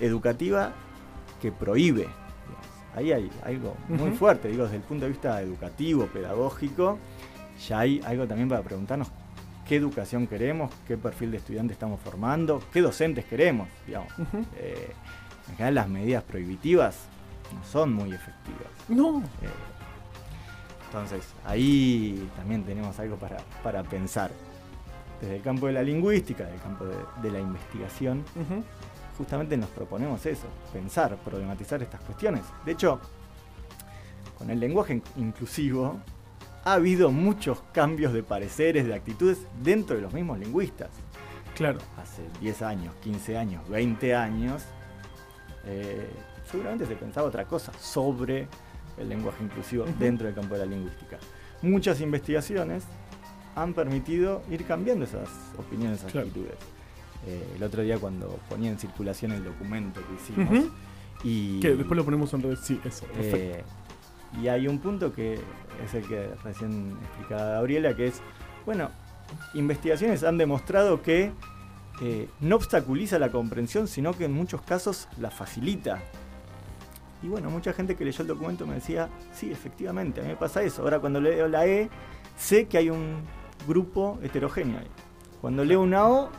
educativa 0.01 0.73
que 1.41 1.53
prohíbe. 1.53 2.03
digamos. 2.03 2.67
Ahí 2.95 3.13
hay 3.13 3.31
algo 3.45 3.77
muy 3.89 4.11
fuerte, 4.11 4.49
digo, 4.49 4.65
desde 4.65 4.77
el 4.77 4.83
punto 4.83 5.05
de 5.05 5.13
vista 5.13 5.41
educativo, 5.41 6.07
pedagógico, 6.07 6.99
ya 7.69 7.81
hay 7.81 8.01
algo 8.05 8.27
también 8.27 8.49
para 8.49 8.63
preguntarnos 8.63 9.09
qué 9.69 9.77
educación 9.77 10.27
queremos, 10.27 10.73
qué 10.87 10.97
perfil 10.97 11.31
de 11.31 11.37
estudiante 11.37 11.73
estamos 11.75 12.01
formando, 12.01 12.63
qué 12.73 12.81
docentes 12.81 13.25
queremos, 13.27 13.69
digamos. 13.87 14.13
Eh, 14.57 14.93
en 15.49 15.57
general 15.57 15.75
las 15.75 15.89
medidas 15.89 16.25
prohibitivas 16.25 16.97
no 17.55 17.63
son 17.65 17.93
muy 17.93 18.13
efectivas. 18.13 18.69
No. 18.89 19.19
Eh, 19.21 19.49
entonces, 20.87 21.23
ahí 21.45 22.29
también 22.37 22.65
tenemos 22.65 22.99
algo 22.99 23.17
para, 23.17 23.37
para 23.63 23.83
pensar. 23.83 24.31
Desde 25.21 25.37
el 25.37 25.43
campo 25.43 25.67
de 25.67 25.73
la 25.75 25.83
lingüística, 25.83 26.45
del 26.45 26.61
campo 26.61 26.85
de, 26.87 26.97
de 27.23 27.31
la 27.31 27.41
investigación, 27.41 28.25
justamente 29.19 29.57
nos 29.57 29.69
proponemos 29.71 30.25
eso, 30.27 30.47
pensar, 30.73 31.17
problematizar 31.17 31.83
estas 31.83 32.01
cuestiones. 32.03 32.43
De 32.65 32.73
hecho, 32.73 33.01
con 34.39 34.49
el 34.49 34.61
lenguaje 34.61 34.95
in- 34.95 35.03
inclusivo 35.17 35.99
ha 36.65 36.73
habido 36.75 37.11
muchos 37.11 37.63
cambios 37.73 38.13
de 38.13 38.23
pareceres, 38.23 38.87
de 38.87 38.95
actitudes 38.95 39.39
dentro 39.63 39.97
de 39.97 40.03
los 40.03 40.13
mismos 40.13 40.39
lingüistas. 40.39 40.91
Claro. 41.55 41.79
Hace 41.97 42.23
10 42.41 42.63
años, 42.63 42.95
15 43.03 43.37
años, 43.39 43.69
20 43.69 44.15
años, 44.15 44.63
eh, 45.65 46.09
seguramente 46.51 46.87
se 46.87 46.95
pensaba 46.97 47.27
otra 47.27 47.45
cosa 47.45 47.73
sobre 47.81 48.49
el 48.97 49.09
lenguaje 49.09 49.43
inclusivo 49.45 49.85
dentro 49.99 50.27
del 50.27 50.35
campo 50.35 50.55
de 50.55 50.61
la 50.61 50.67
lingüística. 50.67 51.19
Muchas 51.63 52.01
investigaciones 52.01 52.85
han 53.57 53.75
permitido 53.75 54.43
ir 54.51 54.65
cambiando 54.65 55.05
esas 55.05 55.29
opiniones, 55.59 55.99
esas 55.99 56.13
Claro. 56.13 56.29
actitudes. 56.29 56.55
Eh, 57.27 57.45
el 57.57 57.63
otro 57.63 57.83
día 57.83 57.99
cuando 57.99 58.39
ponía 58.49 58.71
en 58.71 58.79
circulación 58.79 59.33
el 59.33 59.43
documento 59.45 60.01
que 60.07 60.15
hicimos 60.15 60.59
Ujú. 60.67 60.71
y, 61.25 61.59
Que 61.61 61.75
después 61.75 61.97
lo 61.97 62.05
ponemos 62.05 62.33
en 62.35 62.43
redes. 62.43 62.61
Sí, 62.61 62.81
eso. 62.85 63.05
Perfecto. 63.07 63.37
eh, 63.37 63.65
y 64.41 64.49
hay 64.49 64.69
un 64.69 64.79
punto 64.79 65.13
que 65.13 65.35
es 65.85 65.95
el 65.95 66.07
que 66.07 66.31
recién 66.45 66.97
explicaba 67.03 67.53
Gabriela, 67.53 67.95
que 67.95 68.09
es, 68.09 68.21
bueno, 68.67 68.91
investigaciones 69.55 70.25
han 70.25 70.39
demostrado 70.39 71.03
que 71.03 71.33
eh, 72.01 72.29
no 72.41 72.57
obstaculiza 72.57 73.19
la 73.19 73.31
comprensión, 73.31 73.89
sino 73.89 74.13
que 74.13 74.25
en 74.25 74.33
muchos 74.33 74.63
casos 74.63 75.09
la 75.19 75.31
facilita. 75.31 76.01
Y 77.23 77.29
bueno, 77.29 77.51
mucha 77.51 77.73
gente 77.73 77.97
que 77.97 78.05
leyó 78.05 78.23
el 78.23 78.29
documento 78.29 78.67
me 78.67 78.75
decía, 78.75 79.09
sí, 79.33 79.51
efectivamente, 79.51 80.21
a 80.21 80.25
mí 80.25 80.31
me 80.31 80.37
pasa 80.37 80.63
eso. 80.63 80.83
Ahora 80.83 81.01
cuando 81.01 81.21
leo 81.21 81.49
la 81.49 81.67
E, 81.67 81.91
sé 82.37 82.67
que 82.67 82.79
hay 82.79 82.91
un 82.91 83.23
grupo 83.67 84.19
heterogéneo 84.23 84.79
ahí. 84.79 84.91
Cuando 85.41 85.65
leo 85.65 85.83
una 85.83 86.07
O, 86.07 86.31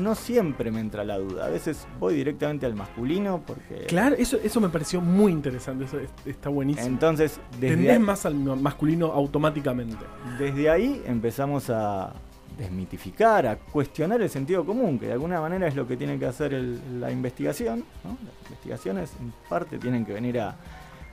no 0.00 0.14
siempre 0.14 0.70
me 0.70 0.80
entra 0.80 1.04
la 1.04 1.18
duda. 1.18 1.46
A 1.46 1.48
veces 1.48 1.86
voy 2.00 2.14
directamente 2.14 2.66
al 2.66 2.74
masculino 2.74 3.42
porque... 3.46 3.84
Claro, 3.86 4.16
eso, 4.18 4.38
eso 4.42 4.60
me 4.60 4.68
pareció 4.68 5.00
muy 5.00 5.32
interesante. 5.32 5.84
Eso 5.84 5.98
es- 5.98 6.10
está 6.26 6.48
buenísimo. 6.48 6.86
Entonces, 6.86 7.40
desde 7.60 7.76
Tendés 7.76 7.92
ahí- 7.92 7.98
más 7.98 8.26
al 8.26 8.34
ma- 8.34 8.56
masculino 8.56 9.06
automáticamente. 9.12 10.04
Desde 10.38 10.70
ahí 10.70 11.02
empezamos 11.06 11.70
a 11.70 12.12
desmitificar, 12.58 13.46
a 13.46 13.56
cuestionar 13.56 14.22
el 14.22 14.30
sentido 14.30 14.64
común, 14.64 14.98
que 14.98 15.06
de 15.06 15.12
alguna 15.12 15.40
manera 15.40 15.66
es 15.66 15.74
lo 15.74 15.86
que 15.86 15.96
tiene 15.96 16.18
que 16.18 16.26
hacer 16.26 16.54
el- 16.54 17.00
la 17.00 17.10
investigación. 17.10 17.84
¿no? 18.04 18.10
Las 18.24 18.34
investigaciones 18.50 19.12
en 19.20 19.32
parte 19.48 19.78
tienen 19.78 20.04
que 20.06 20.12
venir 20.12 20.40
a, 20.40 20.56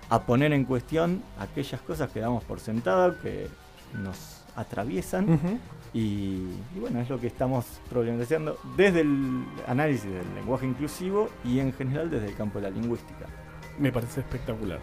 a 0.10 0.22
poner 0.24 0.54
en 0.54 0.66
cuestión 0.66 1.22
aquellas 1.40 1.82
cosas 1.82 2.10
que 2.12 2.20
damos 2.20 2.44
por 2.44 2.60
sentado, 2.60 3.20
que 3.22 3.48
nos 3.94 4.44
atraviesan. 4.56 5.60
Y, 5.94 6.00
y 6.76 6.80
bueno, 6.80 7.00
es 7.02 7.10
lo 7.10 7.20
que 7.20 7.28
estamos 7.28 7.66
problematizando 7.90 8.58
desde 8.78 9.02
el 9.02 9.44
análisis 9.68 10.06
del 10.10 10.36
lenguaje 10.36 10.66
inclusivo 10.66 11.30
y 11.44 11.60
en 11.60 11.74
general 11.74 12.10
desde 12.10 12.28
el 12.28 12.36
campo 12.36 12.60
de 12.60 12.70
la 12.70 12.76
lingüística. 12.76 13.26
Me 13.80 13.92
parece 13.92 14.22
espectacular. 14.22 14.80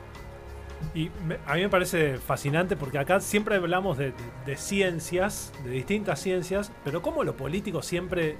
Y 0.95 1.11
me- 1.27 1.39
a 1.47 1.55
mí 1.55 1.63
me 1.63 1.69
parece 1.69 2.19
fascinante 2.19 2.77
porque 2.77 2.99
acá 2.99 3.21
siempre 3.21 3.57
hablamos 3.57 3.99
de, 3.99 4.07
de- 4.07 4.15
de 4.47 4.57
ciencias, 4.57 5.53
de 5.65 5.71
distintas 5.71 6.21
ciencias, 6.21 6.71
pero 6.85 7.03
como 7.03 7.25
lo 7.25 7.37
político 7.37 7.83
siempre 7.83 8.37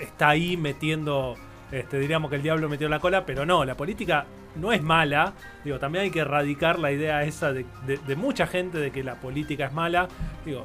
está 0.00 0.28
ahí 0.30 0.56
metiendo, 0.56 1.36
este, 1.72 1.98
diríamos 1.98 2.30
que 2.30 2.36
el 2.36 2.42
diablo 2.42 2.68
metió 2.68 2.88
la 2.88 2.98
cola, 3.00 3.24
pero 3.24 3.46
no, 3.46 3.64
la 3.64 3.76
política 3.76 4.26
no 4.58 4.72
es 4.72 4.82
mala. 4.82 5.32
Digo, 5.64 5.78
también 5.78 6.04
hay 6.04 6.10
que 6.10 6.20
erradicar 6.20 6.78
la 6.78 6.92
idea 6.92 7.22
esa 7.24 7.52
de, 7.52 7.64
de- 7.86 7.98
de 7.98 8.16
mucha 8.16 8.46
gente 8.46 8.78
de 8.78 8.90
que 8.90 9.02
la 9.02 9.14
política 9.16 9.66
es 9.66 9.72
mala. 9.72 10.08
Digo, 10.44 10.62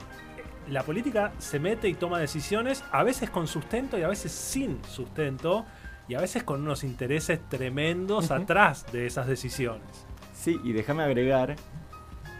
la 0.69 0.83
política 0.83 1.31
se 1.39 1.59
mete 1.59 1.87
y 1.89 1.93
toma 1.93 2.19
decisiones, 2.19 2.83
a 2.91 3.03
veces 3.03 3.29
con 3.29 3.47
sustento 3.47 3.97
y 3.97 4.03
a 4.03 4.07
veces 4.07 4.31
sin 4.31 4.83
sustento, 4.85 5.65
y 6.07 6.15
a 6.15 6.19
veces 6.21 6.43
con 6.43 6.61
unos 6.61 6.83
intereses 6.83 7.39
tremendos 7.49 8.31
atrás 8.31 8.85
de 8.91 9.05
esas 9.05 9.25
decisiones. 9.27 10.05
Sí, 10.33 10.59
y 10.63 10.73
déjame 10.73 11.03
agregar 11.03 11.55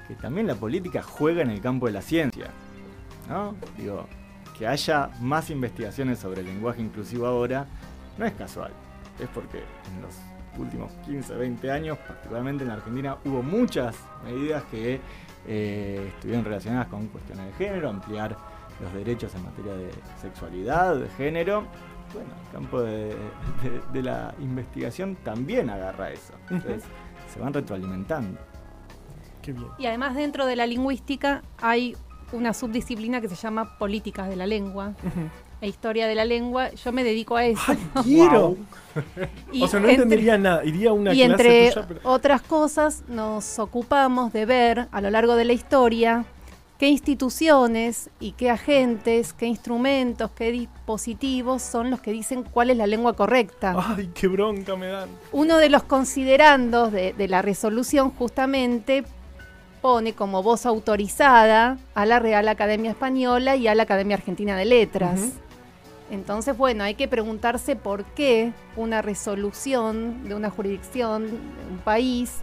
que 0.08 0.16
también 0.16 0.48
la 0.48 0.56
política 0.56 1.02
juega 1.02 1.42
en 1.44 1.50
el 1.50 1.62
campo 1.62 1.86
de 1.86 1.94
la 1.94 2.02
ciencia. 2.02 2.48
¿No? 3.30 3.56
Digo, 3.78 4.06
que 4.58 4.68
haya 4.68 5.10
más 5.22 5.50
investigaciones 5.50 6.20
sobre 6.20 6.42
el 6.42 6.48
lenguaje 6.48 6.82
inclusivo 6.82 7.26
ahora 7.26 7.66
no 8.18 8.26
es 8.26 8.34
casual. 8.34 8.72
Es 9.20 9.30
porque 9.34 9.60
en 9.60 10.02
los 10.02 10.13
últimos 10.58 10.92
15, 11.06 11.36
20 11.36 11.72
años, 11.72 11.98
particularmente 12.00 12.63
en 12.63 12.70
la 12.70 12.76
Argentina, 12.76 13.18
hubo 13.26 13.42
muchas 13.44 13.96
medidas 14.24 14.63
que 14.72 15.00
eh, 15.48 16.12
estuvieron 16.16 16.46
relacionadas 16.46 16.88
con 16.88 17.08
cuestiones 17.08 17.46
de 17.48 17.54
género, 17.54 17.89
ampliar 17.89 18.38
los 18.82 18.94
derechos 18.94 19.34
en 19.36 19.44
materia 19.44 19.74
de 19.76 19.89
sexualidad, 20.22 20.96
de 20.98 21.08
género. 21.10 21.66
Bueno, 22.13 22.30
el 22.46 22.52
campo 22.52 22.82
de, 22.82 23.08
de- 23.63 23.82
de 23.92 24.02
la 24.04 24.34
investigación 24.39 25.16
también 25.24 25.70
agarra 25.70 26.12
eso. 26.12 26.34
Entonces, 26.50 26.84
se 27.34 27.39
van 27.39 27.54
retroalimentando. 27.54 28.39
Qué 29.42 29.52
bien. 29.54 29.68
Y 29.80 29.86
además 29.88 30.16
dentro 30.16 30.46
de 30.46 30.56
la 30.56 30.66
lingüística 30.68 31.42
hay 31.62 31.96
una 32.32 32.54
subdisciplina 32.54 33.20
que 33.22 33.28
se 33.30 33.36
llama 33.36 33.78
políticas 33.78 34.30
de 34.30 34.36
la 34.36 34.48
lengua 34.48 34.94
e 35.63 35.67
historia 35.69 36.08
de 36.08 36.15
la 36.15 36.26
lengua. 36.26 36.71
Yo 36.71 36.91
me 36.91 37.04
dedico 37.04 37.36
a 37.38 37.45
eso. 37.45 37.73
Quiero. 38.04 38.58
Y 39.52 39.63
o 39.63 39.67
sea, 39.67 39.80
no 39.80 39.88
entre- 39.88 40.04
entendería 40.04 40.38
nada. 40.38 40.63
Iría 40.65 40.89
a 40.91 40.93
una 40.93 41.13
y 41.13 41.26
clase 41.26 41.32
entre 41.32 41.71
tuya, 41.71 41.86
pero- 41.88 41.99
otras 42.04 42.41
cosas 42.41 43.04
nos 43.08 43.58
ocupamos 43.60 44.32
de 44.34 44.45
ver 44.45 44.88
a 44.91 45.02
lo 45.02 45.10
largo 45.10 45.36
de 45.36 45.45
la 45.45 45.54
historia 45.54 46.26
qué 46.78 46.89
instituciones 46.89 48.10
y 48.19 48.34
qué 48.34 48.49
agentes, 48.49 49.32
qué 49.32 49.45
instrumentos, 49.45 50.32
qué 50.36 50.52
dispositivos 50.52 51.62
son 51.62 51.89
los 51.89 52.02
que 52.02 52.12
dicen 52.12 52.43
cuál 52.43 52.71
es 52.71 52.78
la 52.78 52.88
lengua 52.88 53.13
correcta. 53.13 53.73
Ay, 53.95 54.10
qué 54.13 54.28
bronca 54.28 54.76
me 54.76 54.88
dan. 54.88 55.08
Uno 55.32 55.58
de 55.60 55.69
los 55.69 55.84
considerandos 55.84 56.91
de, 56.91 57.13
de 57.13 57.28
la 57.30 57.41
resolución 57.41 58.12
justamente 58.12 59.06
pone 59.82 60.13
como 60.13 60.43
voz 60.43 60.65
autorizada 60.65 61.78
a 61.93 62.06
la 62.06 62.19
Real 62.19 62.47
Academia 62.47 62.91
Española 62.91 63.56
y 63.56 63.67
a 63.67 63.76
la 63.76 63.84
Academia 63.84 64.15
Argentina 64.17 64.56
de 64.58 64.65
Letras. 64.65 65.19
Entonces, 66.13 66.56
bueno, 66.56 66.84
hay 66.84 66.93
que 66.93 67.08
preguntarse 67.08 67.76
por 67.76 68.06
qué 68.06 68.54
una 68.76 69.02
resolución 69.02 70.23
de 70.30 70.36
una 70.36 70.52
jurisdicción, 70.52 71.26
de 71.28 71.32
un 71.71 71.80
país, 71.84 72.41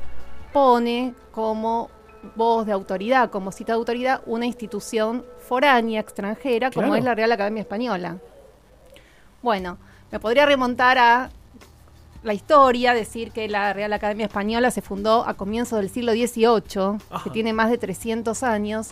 pone 0.52 1.14
como 1.30 1.88
voz 2.35 2.66
de 2.66 2.72
autoridad, 2.72 3.30
como 3.30 3.52
cita 3.52 3.72
de 3.72 3.78
autoridad, 3.78 4.22
una 4.26 4.44
institución 4.44 5.24
foránea, 5.38 6.00
extranjera, 6.00 6.70
como 6.72 6.88
Claro. 6.88 6.96
es 6.98 7.04
la 7.04 7.14
Real 7.14 7.30
Academia 7.30 7.61
Española. 7.61 8.18
Bueno, 9.40 9.78
me 10.11 10.18
podría 10.18 10.46
remontar 10.46 10.98
a 10.98 11.30
la 12.24 12.35
historia, 12.35 12.92
decir 12.92 13.30
que 13.30 13.48
la 13.48 13.72
Real 13.72 13.92
Academia 13.92 14.26
Española 14.26 14.72
se 14.72 14.83
fundó 14.83 15.24
a 15.26 15.35
comienzos 15.35 15.78
del 15.78 15.90
siglo 15.90 16.11
XVIII, 16.12 16.98
Ajá. 17.09 17.22
que 17.24 17.30
tiene 17.30 17.52
más 17.52 17.70
de 17.70 17.78
300 17.78 18.42
años, 18.42 18.90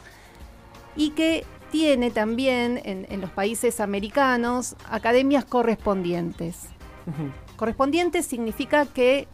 y 0.96 1.10
que 1.10 1.44
tiene 1.70 2.10
también 2.10 2.80
en, 2.84 3.06
en 3.10 3.20
los 3.20 3.30
países 3.30 3.80
americanos 3.80 4.76
academias 4.90 5.44
correspondientes. 5.44 6.68
Correspondientes 7.56 8.26
significa 8.26 8.86
que 8.86 9.28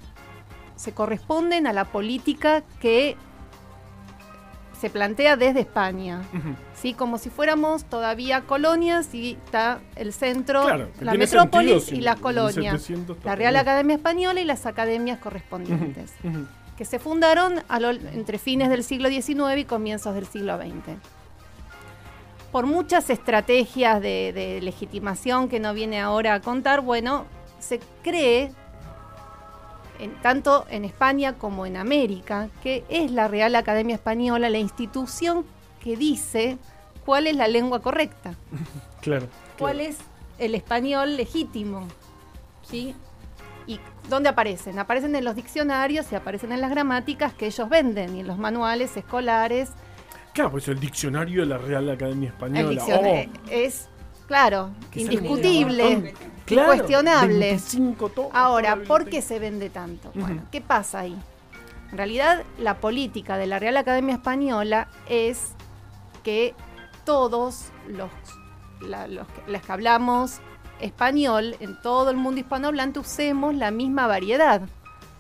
se 0.76 0.92
corresponden 0.92 1.66
a 1.66 1.72
la 1.72 1.84
política 1.84 2.62
que 2.80 3.16
se 4.80 4.90
plantea 4.90 5.36
desde 5.36 5.60
España. 5.60 6.22
¿sí? 6.74 6.94
Como 6.94 7.18
si 7.18 7.30
fuéramos 7.30 7.84
todavía 7.84 8.42
colonias 8.42 9.14
y 9.14 9.32
está 9.44 9.80
el 9.96 10.12
centro, 10.12 10.62
Claro, 10.64 10.88
la 11.00 11.14
metrópolis 11.14 11.84
sentido, 11.84 11.98
y 11.98 12.00
las 12.02 12.20
colonias. 12.20 12.74
1700 12.74 13.18
La 13.24 13.34
Real 13.36 13.56
Academia 13.56 13.96
Española 13.96 14.40
y 14.40 14.44
las 14.44 14.66
academias 14.66 15.18
correspondientes, 15.18 16.12
que 16.76 16.84
se 16.84 16.98
fundaron 16.98 17.62
a 17.68 17.80
lo- 17.80 17.90
entre 17.90 18.38
fines 18.38 18.68
del 18.68 18.82
siglo 18.84 19.08
XIX 19.08 19.56
y 19.58 19.64
comienzos 19.64 20.14
del 20.14 20.26
siglo 20.26 20.58
XX. 20.58 20.98
Por 22.54 22.66
muchas 22.66 23.10
estrategias 23.10 24.00
de, 24.00 24.32
de 24.32 24.60
legitimación 24.62 25.48
que 25.48 25.58
no 25.58 25.74
viene 25.74 26.00
ahora 26.00 26.34
a 26.34 26.40
contar, 26.40 26.82
bueno, 26.82 27.24
se 27.58 27.80
cree, 28.04 28.52
en- 29.98 30.14
tanto 30.22 30.64
en 30.70 30.84
España 30.84 31.32
como 31.32 31.66
en 31.66 31.76
América, 31.76 32.48
que 32.62 32.84
es 32.88 33.10
la 33.10 33.26
Real 33.26 33.56
Academia 33.56 33.96
Española 33.96 34.50
la 34.50 34.58
institución 34.58 35.44
que 35.80 35.96
dice 35.96 36.56
cuál 37.04 37.26
es 37.26 37.34
la 37.34 37.48
lengua 37.48 37.82
correcta 37.82 38.34
Claro. 39.00 39.26
cuál 39.58 39.80
es 39.80 39.96
el 40.38 40.54
español 40.54 41.16
legítimo, 41.16 41.88
¿sí? 42.62 42.94
¿Y 43.66 43.80
dónde 44.08 44.28
aparecen? 44.28 44.78
Aparecen 44.78 45.16
en 45.16 45.24
los 45.24 45.34
diccionarios 45.34 46.06
y 46.12 46.14
aparecen 46.14 46.52
en 46.52 46.60
las 46.60 46.70
gramáticas 46.70 47.34
que 47.34 47.46
ellos 47.46 47.68
venden 47.68 48.14
y 48.14 48.20
en 48.20 48.28
los 48.28 48.38
manuales 48.38 48.96
escolares. 48.96 49.70
Claro, 50.34 50.50
pues 50.50 50.68
el 50.68 50.78
diccionario 50.80 51.40
de 51.42 51.46
la 51.46 51.58
Real 51.58 51.88
Academia 51.88 52.28
Española. 52.30 52.60
El 52.60 52.68
diccionario 52.70 53.30
Oh, 53.32 53.50
es, 53.50 53.88
claro, 54.26 54.70
que 54.90 55.00
indiscutible. 55.02 56.12
Claro, 56.44 56.74
incuestionable. 56.74 57.38
25 57.50 58.08
tomos, 58.10 58.30
Ahora, 58.34 58.76
¿por 58.76 59.06
qué 59.06 59.22
se 59.22 59.38
vende 59.38 59.70
tanto? 59.70 60.10
Bueno, 60.14 60.42
¿qué 60.50 60.60
pasa 60.60 61.00
ahí? 61.00 61.16
En 61.90 61.96
realidad, 61.96 62.42
la 62.58 62.78
política 62.80 63.38
de 63.38 63.46
la 63.46 63.58
Real 63.60 63.76
Academia 63.76 64.16
Española 64.16 64.88
es 65.08 65.52
que 66.24 66.54
todos 67.04 67.66
los, 67.88 68.10
la- 68.80 69.06
los 69.06 69.26
las 69.46 69.62
que 69.62 69.72
hablamos 69.72 70.40
español 70.80 71.54
en 71.60 71.80
todo 71.80 72.10
el 72.10 72.16
mundo 72.16 72.40
hispanohablante 72.40 72.98
usemos 72.98 73.54
la 73.54 73.70
misma 73.70 74.06
variedad. 74.08 74.62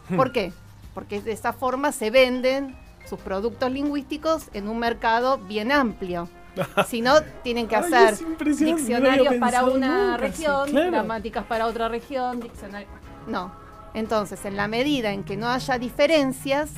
Hmm. 0.08 0.16
¿Por 0.16 0.32
qué? 0.32 0.52
Porque 0.92 1.20
de 1.20 1.32
esa 1.32 1.52
forma 1.52 1.92
se 1.92 2.10
venden 2.10 2.76
sus 3.08 3.18
productos 3.20 3.70
lingüísticos 3.70 4.48
en 4.52 4.68
un 4.68 4.78
mercado 4.78 5.38
bien 5.38 5.72
amplio. 5.72 6.28
Si 6.86 7.00
no, 7.00 7.20
tienen 7.42 7.66
que 7.66 7.76
hacer 7.76 8.14
no 8.22 8.44
diccionarios 8.44 9.34
para 9.36 9.64
una 9.64 10.12
nunca, 10.12 10.14
sí, 10.14 10.20
región, 10.22 10.70
claro. 10.70 10.90
gramáticas 10.90 11.44
para 11.44 11.66
otra 11.66 11.88
región, 11.88 12.40
diccionarios. 12.40 12.90
No. 13.26 13.52
Entonces, 13.92 14.44
en 14.44 14.56
la 14.56 14.68
medida 14.68 15.12
en 15.12 15.24
que 15.24 15.36
no 15.36 15.48
haya 15.48 15.78
diferencias, 15.78 16.70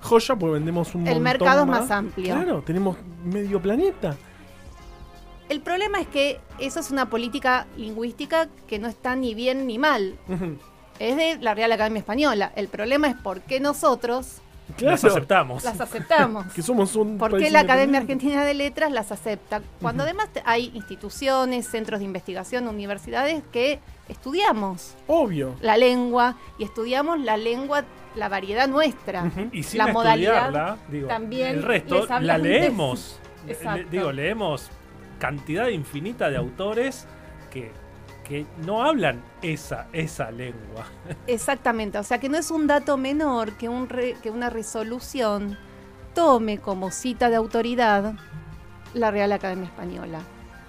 Joya, 0.00 0.36
pues 0.36 0.52
vendemos 0.52 0.94
un 0.94 1.02
El 1.06 1.14
montón 1.14 1.22
mercado 1.22 1.62
es 1.62 1.68
más 1.68 1.90
amplio. 1.90 2.34
Claro, 2.34 2.62
tenemos 2.62 2.96
medio 3.24 3.60
planeta. 3.60 4.16
el 5.48 5.60
problema 5.60 6.00
es 6.00 6.08
que 6.08 6.40
eso 6.58 6.80
es 6.80 6.90
una 6.90 7.08
política 7.08 7.66
lingüística 7.76 8.48
que 8.66 8.78
no 8.78 8.88
está 8.88 9.16
ni 9.16 9.34
bien 9.34 9.66
ni 9.66 9.78
mal. 9.78 10.16
Es 10.98 11.16
de 11.16 11.38
la 11.40 11.54
Real 11.54 11.72
Academia 11.72 12.00
Española. 12.00 12.52
El 12.54 12.68
problema 12.68 13.08
es 13.08 13.16
por 13.16 13.40
qué 13.40 13.60
nosotros 13.60 14.42
Claro. 14.76 14.92
Las 14.92 15.04
aceptamos. 15.04 15.62
las 15.64 15.80
aceptamos. 15.80 16.46
Que 16.54 16.62
somos 16.62 16.96
un 16.96 17.18
¿Por 17.18 17.38
qué 17.38 17.50
la 17.50 17.60
Academia. 17.60 18.00
Argentina 18.00 18.44
de 18.44 18.54
Letras 18.54 18.90
las 18.90 19.12
acepta? 19.12 19.60
Cuando 19.80 20.02
además 20.04 20.28
hay 20.44 20.70
instituciones, 20.74 21.68
centros 21.68 22.00
de 22.00 22.06
investigación, 22.06 22.66
universidades 22.66 23.42
que 23.52 23.78
estudiamos 24.08 24.94
Obvio. 25.06 25.54
la 25.60 25.76
lengua 25.76 26.36
y 26.58 26.64
estudiamos 26.64 27.20
la 27.20 27.36
lengua, 27.36 27.84
la 28.16 28.28
variedad 28.28 28.66
nuestra. 28.68 29.30
Y 29.52 29.62
sin 29.62 29.78
la 29.78 29.88
modalidad 29.88 30.34
estudiarla, 30.46 30.76
digo, 30.88 31.08
también 31.08 31.48
el 31.56 31.62
resto 31.62 32.00
les 32.00 32.22
la 32.22 32.38
leemos. 32.38 33.20
Le- 33.46 33.84
digo, 33.90 34.12
leemos 34.12 34.70
cantidad 35.18 35.68
infinita 35.68 36.30
de 36.30 36.36
autores 36.38 37.06
que, 37.50 37.70
que 38.24 38.46
no 38.64 38.82
hablan 38.82 39.22
esa, 39.42 39.86
esa 39.92 40.30
lengua. 40.30 40.84
Exactamente, 41.26 41.98
o 41.98 42.02
sea 42.02 42.18
que 42.18 42.28
no 42.28 42.36
es 42.38 42.50
un 42.50 42.66
dato 42.66 42.96
menor 42.96 43.52
que, 43.52 43.68
un 43.68 43.88
re- 43.88 44.16
que 44.22 44.30
una 44.30 44.50
resolución 44.50 45.56
tome 46.14 46.58
como 46.58 46.90
cita 46.90 47.28
de 47.30 47.36
autoridad 47.36 48.14
la 48.94 49.10
Real 49.10 49.30
Academia 49.32 49.66
Española 49.66 50.20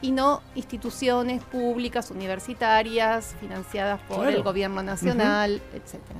y 0.02 0.12
no 0.12 0.42
instituciones 0.56 1.44
públicas, 1.44 2.12
universitarias, 2.12 3.36
financiadas 3.40 4.00
por 4.02 4.18
Claro. 4.22 4.38
el 4.38 4.44
gobierno 4.44 4.84
nacional, 4.84 5.62
etcétera. 5.74 6.20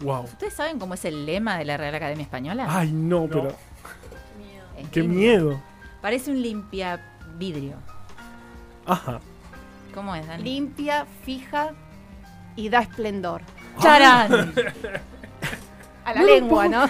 Wow. 0.00 0.24
¿Ustedes 0.24 0.52
saben 0.54 0.78
cómo 0.78 0.94
es 0.94 1.04
el 1.06 1.24
lema 1.24 1.56
de 1.58 1.64
la 1.64 1.76
Real 1.76 1.94
Academia 1.94 2.22
Española? 2.22 2.66
Ay, 2.68 2.92
no, 2.92 3.26
pero. 3.26 3.48
Qué 4.92 5.00
lindo. 5.00 5.14
miedo. 5.16 5.62
Parece 6.02 6.30
un 6.30 6.42
limpia 6.42 7.00
vidrio. 7.38 7.76
Ajá. 8.84 9.20
¿Cómo 9.96 10.14
es, 10.14 10.26
Dani? 10.26 10.44
Limpia, 10.44 11.06
fija 11.24 11.72
y 12.54 12.68
da 12.68 12.80
esplendor. 12.80 13.40
¡Charán! 13.80 14.52
A 16.04 16.12
la 16.12 16.22
lengua, 16.22 16.68
¿no? 16.68 16.84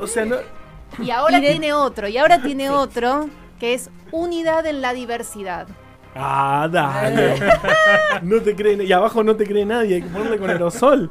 O 0.00 0.06
sea, 0.06 0.24
no. 0.24 0.36
Y 1.00 1.10
ahora 1.10 1.40
tiene 1.40 1.72
otro, 1.72 2.06
y 2.06 2.16
ahora 2.16 2.40
tiene 2.40 2.70
otro 2.70 3.28
que 3.58 3.74
es 3.74 3.90
unidad 4.12 4.64
en 4.66 4.82
la 4.82 4.92
diversidad. 4.92 5.66
Ah, 6.14 6.68
dale. 6.70 7.34
No 8.22 8.40
te 8.40 8.54
creen. 8.54 8.82
Y 8.82 8.92
abajo 8.92 9.24
no 9.24 9.34
te 9.34 9.44
cree 9.44 9.64
nadie. 9.64 9.96
Hay 9.96 10.02
que 10.02 10.08
ponerle 10.08 10.38
con 10.38 10.48
aerosol. 10.48 11.10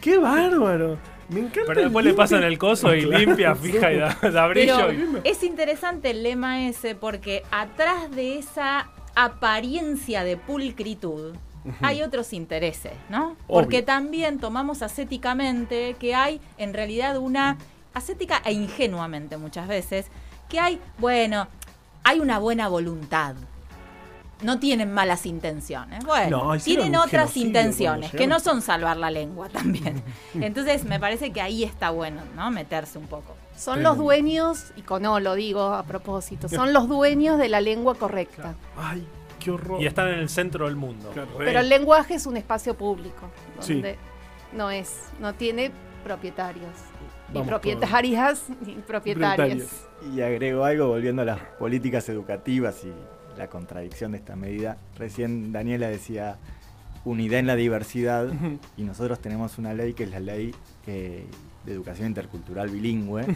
¡Qué 0.00 0.16
bárbaro! 0.16 0.96
Me 1.30 1.40
encanta. 1.40 1.62
Pero 1.66 1.82
después 1.82 2.04
le 2.04 2.14
pasan 2.14 2.42
el 2.42 2.58
coso 2.58 2.94
y 2.94 3.04
Claro, 3.04 3.24
limpia, 3.24 3.54
sí. 3.54 3.72
fija 3.72 3.92
y 3.92 3.96
da, 3.98 4.18
da 4.32 4.46
brillo. 4.48 4.76
Pero 4.86 4.92
y- 4.92 5.20
es 5.28 5.42
interesante 5.42 6.10
el 6.10 6.22
lema 6.22 6.66
ese 6.68 6.94
porque 6.94 7.42
atrás 7.50 8.10
de 8.10 8.38
esa 8.38 8.88
apariencia 9.14 10.24
de 10.24 10.36
pulcritud 10.36 11.34
hay 11.82 12.00
otros 12.02 12.32
intereses, 12.32 12.92
¿no? 13.10 13.36
Porque 13.46 13.82
también 13.82 14.38
tomamos 14.38 14.80
ascéticamente 14.82 15.94
que 15.98 16.14
hay 16.14 16.40
en 16.56 16.72
realidad 16.72 17.18
una 17.18 17.58
ascética 17.92 18.40
e 18.44 18.52
ingenuamente 18.52 19.36
muchas 19.36 19.68
veces 19.68 20.06
que 20.48 20.58
hay, 20.58 20.80
bueno, 20.98 21.48
hay 22.02 22.18
una 22.20 22.38
buena 22.38 22.68
voluntad. 22.68 23.34
No 24.42 24.58
tienen 24.58 24.92
malas 24.92 25.26
intenciones. 25.26 26.04
Bueno, 26.04 26.54
No, 26.54 26.58
tienen 26.58 26.96
otras 26.96 27.36
intenciones, 27.36 28.10
que 28.10 28.26
no 28.26 28.40
son 28.40 28.62
salvar 28.62 28.96
la 28.96 29.10
lengua 29.10 29.48
también. 29.48 30.02
Entonces, 30.34 30.84
me 30.84 30.98
parece 30.98 31.30
que 31.32 31.40
ahí 31.40 31.62
está 31.64 31.90
bueno, 31.90 32.22
¿no? 32.34 32.50
Meterse 32.50 32.98
un 32.98 33.06
poco. 33.06 33.36
Son 33.56 33.82
los 33.82 33.98
dueños, 33.98 34.72
y 34.76 34.82
con 34.82 35.02
no 35.02 35.20
lo 35.20 35.34
digo 35.34 35.74
a 35.74 35.82
propósito, 35.82 36.48
son 36.48 36.72
los 36.72 36.88
dueños 36.88 37.38
de 37.38 37.48
la 37.48 37.60
lengua 37.60 37.94
correcta. 37.94 38.54
Ay, 38.76 39.06
qué 39.38 39.50
horror. 39.50 39.82
Y 39.82 39.86
están 39.86 40.08
en 40.08 40.18
el 40.20 40.28
centro 40.30 40.64
del 40.66 40.76
mundo. 40.76 41.12
Pero 41.36 41.60
el 41.60 41.68
lenguaje 41.68 42.14
es 42.14 42.26
un 42.26 42.36
espacio 42.38 42.74
público, 42.74 43.30
Sí. 43.58 43.74
donde 43.74 43.98
no 44.52 44.70
es, 44.70 45.08
no 45.20 45.34
tiene 45.34 45.70
propietarios, 46.04 46.70
ni 47.28 47.34
Vamos 47.34 47.48
propietarias, 47.48 48.44
ni 48.64 48.74
propietarios. 48.76 49.64
Propietarios. 49.68 50.14
Y 50.16 50.22
agrego 50.22 50.64
algo 50.64 50.88
volviendo 50.88 51.22
a 51.22 51.26
las 51.26 51.40
políticas 51.58 52.08
educativas 52.08 52.82
y 52.84 52.92
la 53.36 53.48
contradicción 53.48 54.12
de 54.12 54.18
esta 54.18 54.36
medida. 54.36 54.78
Recién 54.96 55.52
Daniela 55.52 55.88
decía 55.88 56.38
unidad 57.04 57.38
en 57.40 57.46
la 57.46 57.56
diversidad 57.56 58.28
y 58.76 58.82
nosotros 58.82 59.20
tenemos 59.20 59.58
una 59.58 59.72
ley 59.72 59.94
que 59.94 60.04
es 60.04 60.10
la 60.10 60.20
ley 60.20 60.54
eh, 60.86 61.24
de 61.64 61.72
educación 61.72 62.08
intercultural 62.08 62.68
bilingüe, 62.68 63.26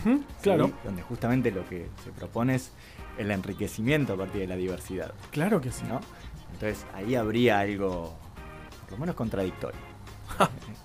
claro. 0.42 0.72
donde 0.84 1.02
justamente 1.02 1.50
lo 1.50 1.66
que 1.68 1.88
se 2.04 2.10
propone 2.10 2.56
es 2.56 2.72
el 3.18 3.30
enriquecimiento 3.30 4.14
a 4.14 4.16
partir 4.16 4.42
de 4.42 4.46
la 4.46 4.56
diversidad. 4.56 5.14
Claro 5.30 5.60
que 5.60 5.70
sí. 5.70 5.84
¿no? 5.88 6.00
Entonces 6.52 6.86
ahí 6.94 7.14
habría 7.14 7.60
algo, 7.60 8.14
por 8.82 8.92
lo 8.92 8.98
menos 8.98 9.14
contradictorio. 9.14 9.80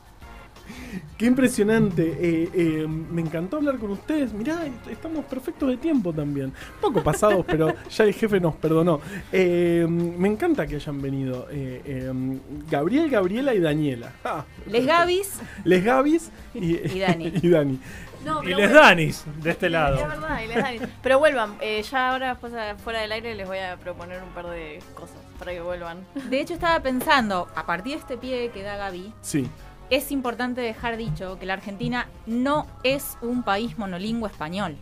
Qué 1.17 1.25
impresionante. 1.25 2.17
Eh, 2.19 2.49
eh, 2.53 2.87
me 2.87 3.21
encantó 3.21 3.57
hablar 3.57 3.77
con 3.77 3.91
ustedes. 3.91 4.31
Mirá, 4.33 4.65
est- 4.65 4.87
estamos 4.89 5.25
perfectos 5.25 5.69
de 5.69 5.77
tiempo 5.77 6.13
también. 6.13 6.53
Poco 6.81 7.03
pasados, 7.03 7.45
pero 7.47 7.73
ya 7.89 8.03
el 8.05 8.13
jefe 8.13 8.39
nos 8.39 8.55
perdonó. 8.55 9.01
Eh, 9.31 9.85
me 9.89 10.27
encanta 10.29 10.65
que 10.67 10.75
hayan 10.75 11.01
venido 11.01 11.47
eh, 11.51 11.81
eh, 11.85 12.39
Gabriel, 12.69 13.09
Gabriela 13.09 13.53
y 13.53 13.59
Daniela. 13.59 14.13
Ah, 14.23 14.45
Les 14.67 14.85
Gavis, 14.85 15.39
Les 15.63 15.83
Gavis 15.83 16.31
y, 16.53 16.75
Y 16.77 16.99
Dani. 17.05 17.33
y 17.41 17.49
Dani. 17.49 17.79
No, 18.25 18.43
Y 18.43 18.47
les 18.47 18.55
bueno, 18.57 18.73
Danis 18.73 19.23
de 19.41 19.51
este 19.51 19.67
Es 19.67 19.71
lado. 19.71 19.95
verdad, 20.05 20.41
y 20.43 20.47
les 20.47 20.57
Danis. 20.57 20.81
Pero 21.01 21.19
vuelvan, 21.19 21.55
eh, 21.61 21.81
ya 21.83 22.09
ahora 22.11 22.29
después, 22.31 22.51
eh, 22.53 22.73
fuera 22.83 22.99
del 22.99 23.11
aire 23.13 23.33
les 23.33 23.47
voy 23.47 23.59
a 23.59 23.77
proponer 23.77 24.21
un 24.21 24.29
par 24.29 24.47
de 24.49 24.79
cosas 24.93 25.15
para 25.39 25.53
que 25.53 25.61
vuelvan. 25.61 25.99
de 26.29 26.41
hecho 26.41 26.53
estaba 26.53 26.81
pensando, 26.81 27.47
a 27.55 27.65
partir 27.65 27.93
de 27.93 27.99
este 27.99 28.17
pie 28.17 28.51
que 28.53 28.61
da 28.61 28.75
Gaby, 28.75 29.13
Sí. 29.21 29.47
Es 29.89 30.11
importante 30.11 30.61
dejar 30.61 30.97
dicho 30.97 31.37
que 31.39 31.45
la 31.45 31.53
Argentina 31.53 32.07
no 32.25 32.67
es 32.83 33.17
un 33.21 33.43
país 33.43 33.77
monolingüe 33.77 34.29
español. 34.29 34.77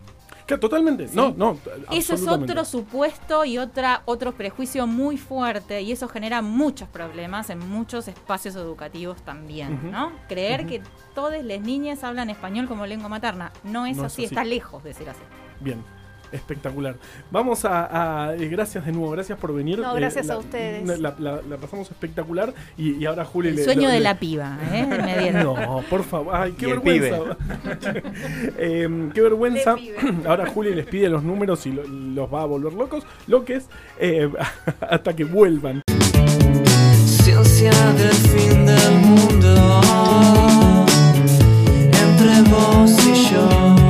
Que 0.46 0.56
totalmente. 0.56 1.08
No, 1.12 1.34
no. 1.36 1.58
Eso 1.92 2.14
es 2.14 2.26
otro 2.26 2.64
supuesto 2.64 3.44
y 3.44 3.58
otra, 3.58 4.00
otro 4.06 4.32
prejuicio 4.32 4.86
muy 4.86 5.18
fuerte 5.18 5.82
y 5.82 5.92
eso 5.92 6.08
genera 6.08 6.40
muchos 6.40 6.88
problemas 6.88 7.50
en 7.50 7.58
muchos 7.58 8.08
espacios 8.08 8.56
educativos 8.56 9.20
también. 9.20 9.90
¿no? 9.92 10.10
Creer 10.26 10.66
que 10.66 10.80
todas 11.14 11.44
las 11.44 11.60
niñas 11.60 12.02
hablan 12.02 12.30
español 12.30 12.66
como 12.66 12.86
lengua 12.86 13.10
materna. 13.10 13.52
No 13.62 13.84
es 13.84 13.98
No 13.98 14.06
es 14.06 14.12
así, 14.12 14.24
así. 14.24 14.34
está 14.34 14.42
lejos 14.42 14.82
de 14.82 14.94
ser 14.94 15.10
así. 15.10 15.20
Bien. 15.60 15.84
Espectacular. 16.32 16.96
Vamos 17.30 17.64
a, 17.64 18.28
a- 18.28 18.34
eh, 18.34 18.48
gracias 18.48 18.84
de 18.84 18.92
nuevo, 18.92 19.10
gracias 19.12 19.38
por 19.38 19.54
venir. 19.54 19.78
No, 19.78 19.94
gracias 19.94 20.26
la- 20.26 20.34
a 20.34 20.38
ustedes. 20.38 20.98
La, 21.00 21.14
la- 21.18 21.40
la 21.48 21.56
pasamos 21.56 21.90
espectacular 21.90 22.52
y, 22.76 22.94
y 22.96 23.06
ahora 23.06 23.24
Juli 23.24 23.48
El 23.48 23.56
le- 23.56 23.64
sueño 23.64 23.82
le- 23.88 23.94
de 23.94 23.98
le- 23.98 24.00
la 24.04 24.18
piba, 24.18 24.58
¿eh? 24.72 24.86
Me 25.04 25.18
dieron. 25.18 25.44
No, 25.60 25.82
por 25.88 26.04
favor. 26.04 26.34
Ay, 26.36 26.52
qué 26.52 26.66
Y 26.66 26.70
el 26.70 26.78
vergüenza. 26.80 27.36
Eh, 28.58 29.08
qué 29.14 29.20
vergüenza. 29.20 29.74
De. 29.74 29.94
Ahora 30.28 30.46
Juli 30.46 30.74
les 30.74 30.86
pide 30.86 31.08
los 31.08 31.22
números 31.22 31.64
y 31.66 31.72
lo- 31.72 31.86
los 31.86 32.32
va 32.32 32.42
a 32.42 32.46
volver 32.46 32.72
locos. 32.74 33.04
Lo 33.26 33.44
que 33.44 33.54
es 33.56 33.68
eh, 33.98 34.30
hasta 34.80 35.14
que 35.16 35.24
vuelvan. 35.24 35.82
Ciencia 37.06 37.70
del 37.92 38.12
fin 38.12 38.66